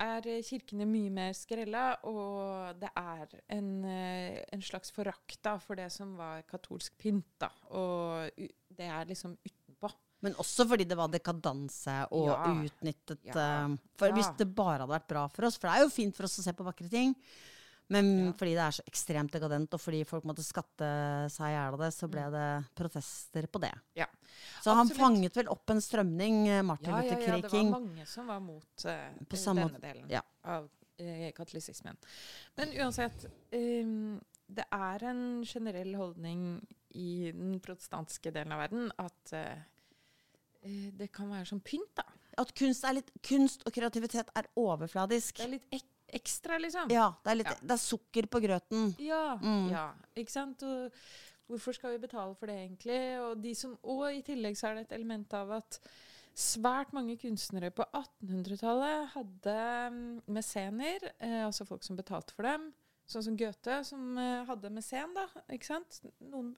[0.00, 5.74] er kirkene mye mer skrella, og det er en, eh, en slags forakt da, for
[5.76, 7.26] det som var katolsk pynt.
[7.38, 7.50] da.
[7.70, 9.92] Og det er liksom utenpå.
[10.22, 12.44] Men også fordi det var dekadanse og Ja.
[12.54, 13.32] utnyttet Ja.
[13.66, 16.14] eh, For hvis det bare hadde vært bra for oss For det er jo fint
[16.14, 17.14] for oss å se på vakre ting.
[17.90, 18.32] Men Ja.
[18.38, 20.90] fordi det er så ekstremt dekadent, og fordi folk måtte skatte
[21.28, 23.72] seg i hjel av det, så ble det protester på det.
[23.98, 24.06] Ja.
[24.62, 25.00] Så han Absolutt.
[25.00, 28.26] fanget vel opp en strømning, eh, Martin Ja, ja, Luther ja, det var mange som
[28.26, 30.22] var mot uh, denne delen ja.
[30.44, 30.70] av
[31.00, 31.96] uh, katolisismen.
[32.56, 36.60] Men uansett, um, det er en generell holdning
[36.94, 39.62] i den protestantiske delen av verden at eh,
[40.98, 42.04] det kan være som pynt, da.
[42.40, 45.38] At kunst, er litt, kunst og kreativitet er overfladisk.
[45.38, 45.86] Det er litt ek
[46.18, 46.90] ekstra, liksom.
[46.90, 47.56] Ja, det er, litt, Ja.
[47.62, 48.94] det er sukker på grøten.
[48.98, 49.70] Ja, Mm.
[49.70, 50.62] ja, ikke sant?
[50.62, 50.92] Og
[51.48, 53.00] hvorfor skal vi betale for det egentlig?
[53.20, 55.80] Og, de som, og i tillegg så er det et element av at
[56.34, 59.56] svært mange kunstnere på 1800-tallet hadde
[59.92, 62.72] mm, mesener, eh, altså folk som betalte for dem.
[63.10, 65.26] Sånn som Goethe, som eh, hadde mesen, da.
[65.50, 66.00] Ikke sant?
[66.20, 66.52] Noen,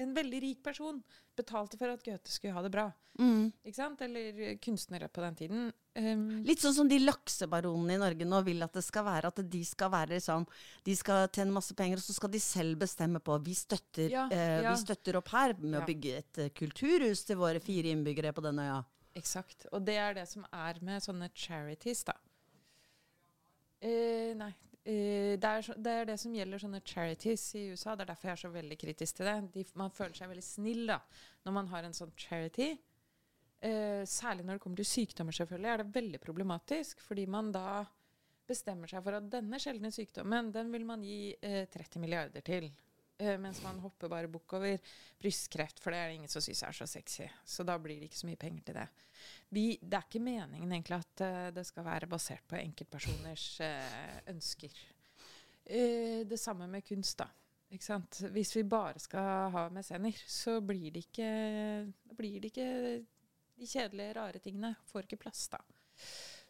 [0.00, 1.02] en veldig rik person
[1.36, 2.86] betalte for at Goethe skulle ha det bra.
[3.20, 3.50] Mm.
[3.66, 4.00] Ikke sant?
[4.04, 5.66] Eller eh, kunstnere på den tiden.
[5.98, 9.32] Um, Litt sånn som de laksebaronene i Norge nå vil at det skal være.
[9.32, 10.44] At de skal være liksom
[10.86, 14.28] De skal tjene masse penger, og så skal de selv bestemme på Vi støtter, Ja,
[14.32, 14.70] eh, ja.
[14.72, 15.82] vi støtter opp her med Ja.
[15.82, 18.80] å bygge et eh, kulturhus til våre fire innbyggere på denne øya.
[19.18, 19.66] Eksakt.
[19.74, 22.14] Og det er det som er med sånne charities, da.
[23.82, 24.52] Eh, nei.
[24.80, 27.94] Eh, det, er det er det som gjelder sånne charities i USA.
[27.94, 29.36] Det er derfor jeg er så veldig kritisk til det.
[29.56, 31.00] De, man føler seg veldig snill da,
[31.44, 32.72] når man har en sånn charity.
[33.60, 37.02] Uh, særlig når det kommer til sykdommer, selvfølgelig, er det veldig problematisk.
[37.04, 37.82] Fordi man da
[38.48, 42.70] bestemmer seg for at denne sjeldne sykdommen den vil man gi uh, 30 milliarder til.
[43.20, 46.62] Eh, mens man hopper bare bukk over brystkreft, for det er det ingen som syns
[46.66, 47.28] er så sexy.
[47.44, 48.86] Så da blir det ikke så mye penger til det.
[49.54, 54.24] Vi, det er ikke meningen egentlig at eh, det skal være basert på enkeltpersoners eh,
[54.34, 54.80] ønsker.
[55.70, 57.28] Det samme med kunst, da.
[58.34, 61.28] Hvis vi bare skal ha mecener, så blir det ikke,
[62.18, 62.66] blir det ikke
[63.60, 64.72] de kjedelige, rare tingene.
[64.90, 65.60] Får ikke plass, da.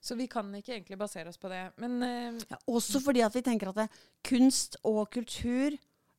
[0.00, 1.60] Så vi kan ikke egentlig basere oss på det.
[1.82, 3.88] Men uh, Ja, også fordi at vi tenker at det,
[4.24, 5.76] kunst og kultur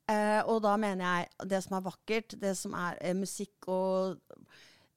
[0.10, 4.18] eh, Og da mener jeg det som er vakkert, det som er eh, musikk og,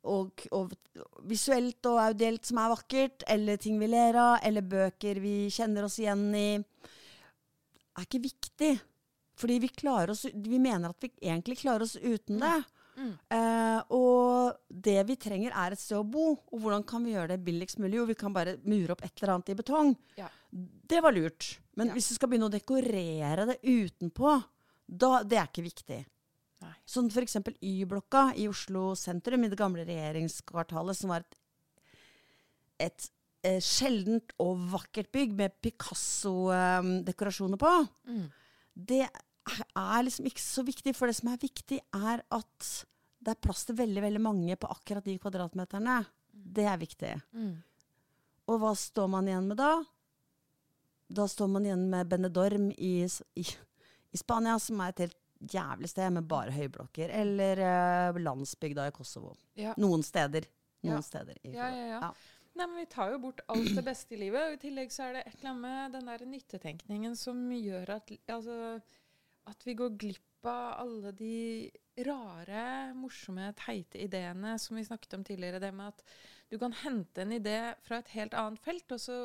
[0.04, 0.72] og, og
[1.28, 5.84] visuelt og audielt som er vakkert, eller ting vi ler av, eller bøker vi kjenner
[5.84, 6.48] oss igjen i,
[7.94, 8.74] er ikke viktig.
[9.34, 9.68] Fordi vi,
[10.08, 12.56] oss, vi mener at vi egentlig klarer oss uten det.
[12.94, 13.14] Mm.
[13.34, 16.28] Eh, og det vi trenger, er et sted å bo.
[16.52, 17.98] Og hvordan kan vi gjøre det billigst mulig?
[17.98, 19.94] Jo, vi kan bare mure opp et eller annet i betong.
[20.20, 20.28] Ja.
[20.50, 21.56] Det var lurt.
[21.74, 21.94] Men Ja.
[21.94, 24.36] hvis du skal begynne å dekorere det utenpå,
[24.86, 26.00] da, det er ikke viktig.
[26.64, 26.74] Nei.
[26.88, 27.36] Sånn f.eks.
[27.60, 31.36] Y-blokka i Oslo sentrum, i det gamle regjeringskvartalet, som var et,
[32.88, 33.08] et
[33.44, 37.72] eh, sjeldent og vakkert bygg med Picasso-dekorasjoner på.
[38.08, 38.26] Mm.
[38.74, 42.70] Det er liksom ikke så viktig, for det som er viktig, er at
[43.24, 46.02] det er plass til veldig veldig mange på akkurat de kvadratmeterne.
[46.32, 47.12] Det er viktig.
[47.32, 47.54] Mm.
[48.52, 49.72] Og hva står man igjen med da?
[51.14, 52.94] Da står man igjen med Benedorm i,
[53.40, 53.44] i,
[54.14, 55.20] i Spania, som er et helt
[55.54, 57.10] jævlig sted med bare høyblokker.
[57.22, 59.34] Eller uh, landsbygda i Kosovo.
[59.58, 59.74] Ja.
[59.82, 60.46] Noen steder.
[60.84, 61.02] Noen Ja.
[61.04, 61.38] steder.
[61.42, 62.00] I, Ja, ja, ja.
[62.08, 62.12] Ja.
[62.54, 64.40] Nei, men Vi tar jo bort alt det beste i livet.
[64.46, 67.96] og I tillegg så er det et eller annet med den der nyttetenkningen som gjør
[67.96, 68.80] at, altså,
[69.50, 71.70] at vi går glipp av alle de
[72.04, 75.58] rare, morsomme, teite ideene som vi snakket om tidligere.
[75.62, 76.04] Det med at
[76.52, 79.16] du kan hente en idé fra et helt annet felt, og så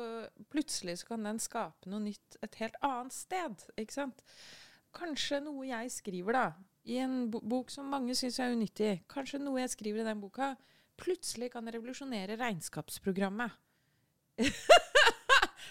[0.50, 3.66] plutselig så kan den skape noe nytt et helt annet sted.
[3.78, 4.24] ikke sant?
[4.96, 6.44] Kanskje noe jeg skriver da,
[6.90, 9.00] i en bok som mange syns er unyttig.
[9.10, 10.54] Kanskje noe jeg skriver i den boka
[11.00, 13.56] plutselig kan revolusjonere regnskapsprogrammet.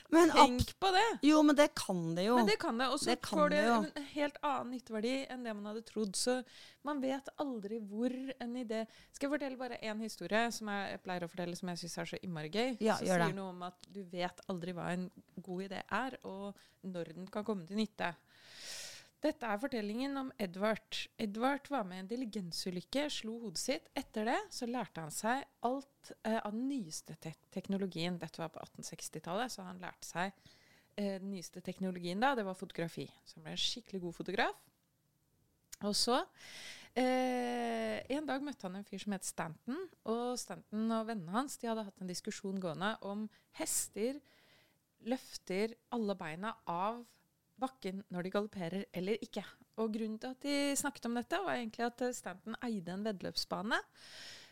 [0.10, 1.20] Men Tenk på det!
[1.22, 2.36] jo, men det kan det jo.
[2.40, 2.88] Men det kan det.
[2.90, 6.16] Og så får det det en helt annen nytteverdi enn det man hadde trodd.
[6.18, 6.40] Så
[6.88, 11.28] man vet aldri hvor en idé Skal jeg fortelle bare én historie som jeg, pleier
[11.28, 12.74] å fortelle som jeg syns er så innmari gøy?
[12.82, 13.30] Ja, som sier det.
[13.38, 15.06] noe om at du vet aldri hva en
[15.46, 16.58] god idé er, og
[16.90, 18.10] når den kan komme til nytte.
[19.20, 20.96] Dette er fortellingen om Edvard.
[21.20, 23.90] Edvard var med i en diligensulykke, slo hodet sitt.
[24.00, 28.16] Etter det så lærte han seg alt eh, av den nyeste te teknologien.
[28.22, 32.32] Dette var på 1860-tallet, så han lærte seg eh, den nyeste teknologien da.
[32.40, 33.10] Det var fotografi.
[33.28, 34.64] Så han ble en skikkelig god fotograf.
[35.84, 36.22] Og så
[36.96, 39.84] eh, En dag møtte han en fyr som het Stanton.
[40.16, 43.28] Og Stanton og vennene hans de hadde hatt en diskusjon gående om
[43.60, 44.24] hester
[45.12, 47.04] løfter alle beina av
[47.62, 49.44] bakken når de galopperer eller ikke.
[49.80, 53.06] Og Grunnen til at de snakket om dette, var egentlig at eh, Stanton eide en
[53.08, 53.80] veddeløpsbane.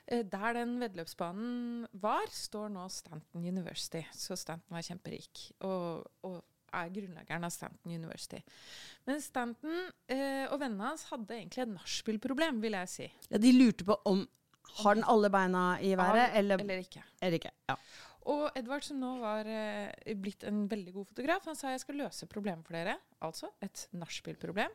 [0.08, 4.04] Eh, Der den veddeløpsbanen var, står nå Stanton University.
[4.16, 6.38] Så Stanton var kjemperik og, og
[6.78, 8.40] er grunnleggeren av Stanton University.
[9.08, 9.78] Men Stanton
[10.12, 13.08] eh, og vennene hans hadde egentlig et nachspiel-problem, vil jeg si.
[13.32, 14.26] Ja, de lurte på om
[14.84, 17.04] Har den alle beina i været, eller, eller ikke.
[17.24, 17.52] eller ikke?
[17.72, 17.76] Ja.
[18.28, 21.96] Og Edvard, som nå var eh, blitt en veldig god fotograf, han sa jeg skal
[22.02, 22.98] løse problemet for dere.
[23.24, 24.74] Altså et nachspiel-problem.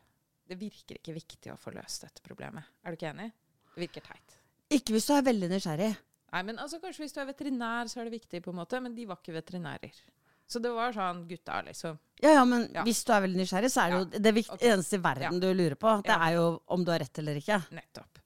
[0.49, 2.65] Det virker ikke viktig å få løst dette problemet.
[2.83, 3.29] Er du ikke enig?
[3.75, 4.39] Det virker teit.
[4.73, 5.91] Ikke hvis du er veldig nysgjerrig.
[6.33, 8.81] Nei, men altså Kanskje hvis du er veterinær, så er det viktig, på en måte,
[8.81, 10.01] men de var ikke veterinærer.
[10.49, 11.99] Så det var sånn gutta, liksom.
[12.25, 12.83] Ja, ja, men Ja.
[12.85, 14.65] hvis du er veldig nysgjerrig, så er det jo det vikt, ok.
[14.73, 15.93] eneste i verden du lurer på.
[16.03, 16.19] Det Ja.
[16.29, 17.61] er jo om du har rett eller ikke.
[17.71, 18.19] Nettopp.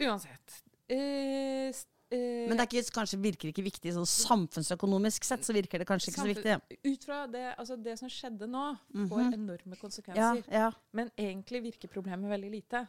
[0.00, 0.62] Uansett.
[0.88, 1.70] Eh,
[2.14, 6.12] Men det er ikke, kanskje virker ikke viktig sånn samfunnsøkonomisk sett, så virker det kanskje
[6.12, 6.78] ikke så viktig.
[6.84, 8.64] Ut fra det, altså det som skjedde nå,
[9.08, 9.32] får Mhm.
[9.34, 10.44] enorme konsekvenser.
[10.50, 10.70] ja.
[10.92, 12.86] Men egentlig virker problemet veldig lite.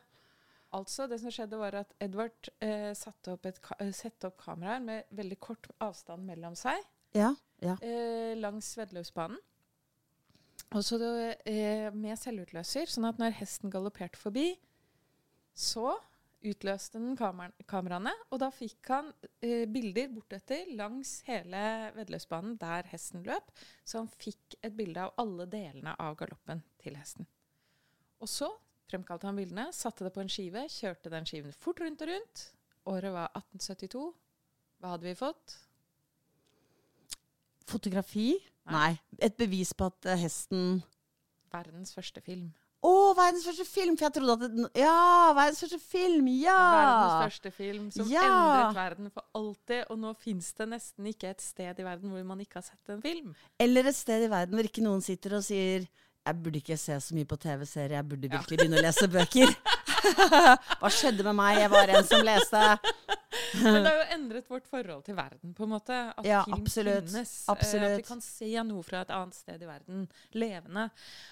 [0.74, 4.82] Altså, det som skjedde var at Edvard eh, satte, opp ka eh, sette opp kameraer
[4.84, 6.82] med veldig kort avstand mellom seg
[7.14, 7.78] ja, ja.
[7.82, 9.38] eh, langs veddeløpsbanen.
[10.74, 10.98] Og så
[11.46, 14.58] eh, med selvutløser, sånn at når hesten galopperte forbi,
[15.56, 15.94] så
[16.46, 19.12] utløste den kamer kameraene, og da fikk han
[19.43, 21.62] eh, bilder bortetter langs hele
[21.96, 23.52] veddeløpsbanen der hesten løp,
[23.84, 27.28] så han fikk et bilde av alle delene av galoppen til hesten.
[28.22, 28.50] Og så
[28.89, 32.50] fremkalte han bildene, satte det på en skive, kjørte den skiven fort rundt og rundt.
[32.86, 34.04] Året var 1872.
[34.80, 35.56] Hva hadde vi fått?
[37.66, 38.28] Fotografi?
[38.70, 38.93] Nei.
[39.22, 40.84] Et bevis på at eh, hesten
[41.54, 42.50] Verdens første film.
[42.86, 43.96] Å, verdens første film!
[43.98, 46.28] For jeg trodde at det, Ja, verdens første film!
[46.44, 46.58] Ja!
[46.76, 48.26] Verdens første film som Ja!
[48.28, 49.86] endret verden for alltid.
[49.90, 52.94] Og nå fins det nesten ikke et sted i verden hvor man ikke har sett
[52.94, 53.34] en film.
[53.60, 55.88] Eller et sted i verden hvor ikke noen sitter og sier
[56.26, 59.52] jeg burde ikke se så mye på TV-serier, jeg burde virkelig begynne å lese bøker.
[60.82, 61.60] Hva skjedde med meg?
[61.62, 62.62] Jeg var en som leste.
[63.64, 65.97] Men det har jo endret vårt forhold til verden, på en måte.
[66.18, 67.10] At Ja, film absolutt.
[67.10, 67.34] finnes.
[67.47, 67.91] eh, Absolutt.
[67.91, 70.08] At vi kan se noe fra et annet sted i verden.
[70.34, 70.89] Levende.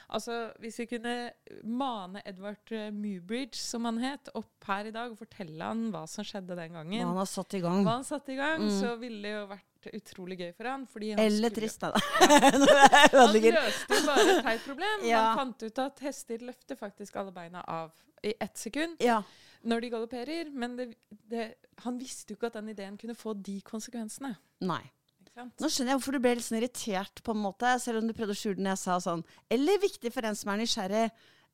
[0.09, 1.15] Altså, hvis vi kunne
[1.63, 6.05] mane Edward eh, Mubridge, som han het, opp her i dag og fortelle han hva
[6.07, 7.83] som skjedde den Hva gangen, han har satt i gang.
[7.85, 8.73] hva han satt i gang, Mm.
[8.81, 10.85] så ville det jo vært utrolig gøy for han.
[10.87, 11.91] Fordi han Eller skulle- trist, da.
[12.23, 15.03] Er Han løste jo bare et teit problem.
[15.13, 15.23] Ja.
[15.33, 17.91] Han fant ut at hester løfter faktisk alle beina av
[18.23, 19.21] i ett sekund Ja.
[19.63, 20.49] Når de galopperer.
[20.53, 20.87] Men det,
[21.31, 21.47] det,
[21.85, 24.35] han visste jo ikke at den ideen kunne få de konsekvensene.
[24.61, 24.81] Nei.
[25.33, 28.13] Nå skjønner jeg hvorfor du ble litt sånn irritert, på en måte, selv om du
[28.13, 29.23] prøvde å skjule den jeg sa sånn.
[29.49, 31.07] Eller viktig for en som er nysgjerrig.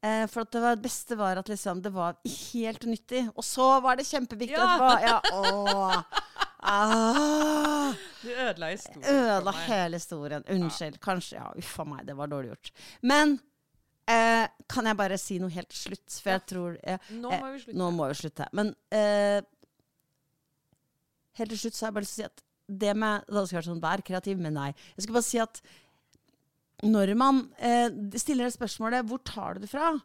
[0.04, 3.22] Eh, for at det var, beste var at liksom, det var helt unyttig.
[3.40, 4.68] Og så var det kjempeviktig Ja.
[4.76, 4.92] etterpå.
[5.08, 6.04] Ja, åh.
[6.62, 9.04] Ah, Du ødela historien.
[9.16, 10.44] ødela hele historien.
[10.50, 11.00] Unnskyld.
[11.00, 11.38] Kanskje.
[11.40, 12.06] Ja, uff a meg.
[12.08, 12.72] Det var dårlig gjort.
[13.02, 13.38] Men
[14.10, 16.20] eh, kan jeg bare si noe helt til slutt?
[16.20, 17.80] For jeg tror eh, Nå må vi slutte.
[17.80, 18.48] Nå må vi slutte.
[18.58, 19.40] Men eh,
[21.40, 23.34] helt til slutt så har jeg bare lyst til å si at det med Det
[23.34, 24.70] hadde vært sånn vær kreativ, men nei.
[24.94, 25.62] Jeg skal bare si at
[26.86, 27.90] når man eh,
[28.22, 29.98] stiller det spørsmålet 'hvor tar du det fra',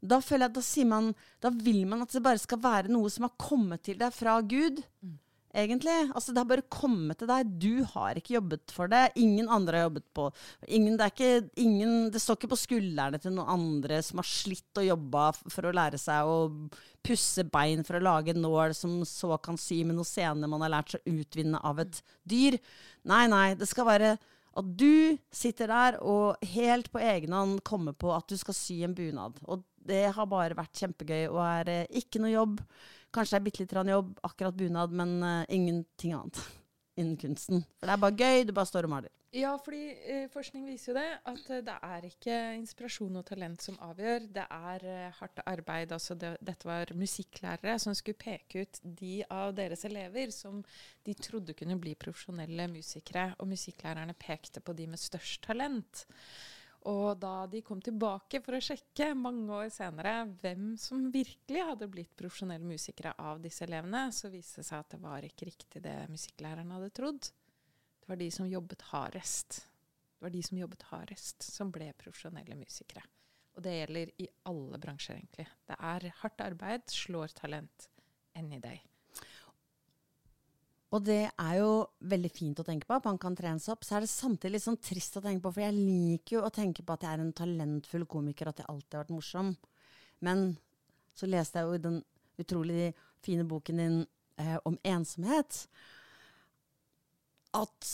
[0.00, 2.92] da føler jeg at da sier man Da vil man at det bare skal være
[2.92, 4.82] noe som har kommet til deg fra Gud.
[5.50, 5.94] Egentlig.
[6.14, 7.48] Altså, det har bare kommet til deg.
[7.58, 9.08] Du har ikke jobbet for det.
[9.18, 10.28] Ingen andre har jobbet på
[10.68, 14.80] ingen, det, ikke, ingen, det står ikke på skuldrene til noen andre som har slitt
[14.80, 16.38] og jobba for å lære seg å
[17.06, 20.62] pusse bein for å lage en nål som så kan sy med noen sener man
[20.66, 22.60] har lært seg å utvinne av et dyr.
[23.10, 23.48] Nei, nei.
[23.58, 24.14] Det skal være
[24.60, 28.80] at du sitter der og helt på egen hånd kommer på at du skal sy
[28.86, 29.38] en bunad.
[29.50, 32.58] Og det har bare vært kjempegøy og er eh, ikke noe jobb.
[33.14, 36.42] Kanskje det er bitte grann jobb, akkurat bunad, men uh, ingenting annet
[37.00, 37.64] innen kunsten.
[37.78, 39.14] For det er bare gøy, du bare står og maler.
[39.30, 43.62] Ja, fordi eh, forskning viser jo det, at eh, det er ikke inspirasjon og talent
[43.62, 44.24] som avgjør.
[44.34, 45.92] Det er eh, hardt arbeid.
[45.94, 50.58] Altså det, dette var musikklærere som skulle peke ut de av deres elever som
[51.06, 53.28] de trodde kunne bli profesjonelle musikere.
[53.38, 56.02] Og musikklærerne pekte på de med størst talent.
[56.88, 61.88] Og da de kom tilbake for å sjekke mange år senere hvem som virkelig hadde
[61.92, 65.82] blitt profesjonelle musikere av disse elevene, så viste det seg at det var ikke riktig
[65.84, 67.20] det musikklæreren hadde trodd.
[68.00, 69.60] Det var de som jobbet hardest.
[70.16, 73.04] Det var de som jobbet hardest, som ble profesjonelle musikere.
[73.56, 75.48] Og det gjelder i alle bransjer, egentlig.
[75.68, 77.90] Det er hardt arbeid slår talent
[78.38, 78.80] any day.
[80.90, 81.70] Og det er jo
[82.10, 83.86] veldig fint å tenke på, at man kan trene seg opp.
[83.86, 86.54] Så er det samtidig litt sånn trist å tenke på, for jeg liker jo å
[86.54, 89.52] tenke på at jeg er en talentfull komiker, at jeg alltid har vært morsom.
[90.26, 90.48] Men
[91.14, 92.02] så leste jeg jo den
[92.40, 92.90] utrolig
[93.22, 93.96] fine boken din
[94.40, 95.64] eh, om ensomhet
[97.56, 97.90] at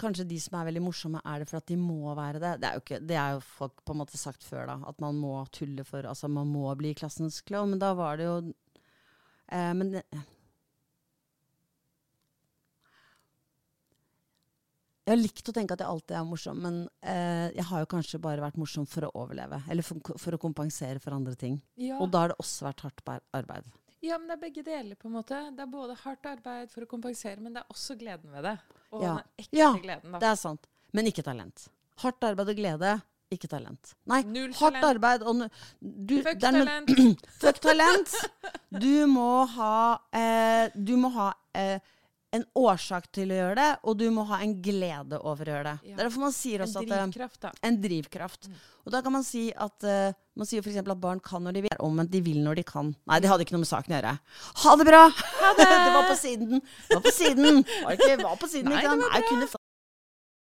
[0.00, 2.52] kanskje de som er veldig morsomme, er det for at de må være det.
[2.60, 4.76] Det er jo, ikke, det er jo folk på en måte sagt før, da.
[4.90, 7.74] At man må tulle for Altså, man må bli klassens klovn.
[7.74, 9.94] Men da var det jo eh, Men
[15.04, 17.88] Jeg har likt å tenke at jeg alltid er morsom, men eh, jeg har jo
[17.92, 19.58] kanskje bare vært morsom for å overleve.
[19.68, 21.58] Eller for, for å kompensere for andre ting.
[21.76, 21.98] Ja.
[22.00, 23.02] Og da har det også vært hardt
[23.36, 23.68] arbeid.
[24.00, 25.36] ja, men det er begge deler, på en måte.
[25.56, 28.56] Det er både hardt arbeid for å kompensere, men det er også gleden ved det.
[28.92, 29.14] Og Ja.
[29.18, 30.18] den ekte Ja, gleden, da.
[30.24, 30.66] Det er sant.
[30.92, 31.68] Men ikke talent.
[32.00, 33.02] Hardt arbeid og glede,
[33.32, 33.94] ikke talent.
[34.06, 34.84] Nei, Null hardt talent.
[34.94, 35.50] arbeid og
[35.80, 36.90] du, Fuck talent.
[37.42, 38.12] Fuck talent.
[38.70, 41.78] Du må ha, eh, du må ha eh,
[42.34, 45.72] en årsak til å gjøre det, og du må ha en glede over å gjøre
[45.72, 45.90] det.
[45.92, 45.96] Ja.
[45.96, 47.52] Er derfor man sier også at En drivkraft, da.
[47.68, 48.48] en drivkraft.
[48.84, 50.80] Og da kan man si at uh, Man sier f.eks.
[50.82, 52.88] at barn kan når de vil, omvendt de vil når de kan.
[53.06, 54.14] Nei, det hadde ikke noe med saken å gjøre.
[54.64, 55.02] Ha det bra!
[55.14, 56.58] Ha det det var på siden.
[56.58, 57.62] Det var på siden.
[57.84, 59.04] Var ikke, var på siden Nei, ikke sant?
[59.04, 59.20] det var bra.
[59.22, 59.52] jeg kunne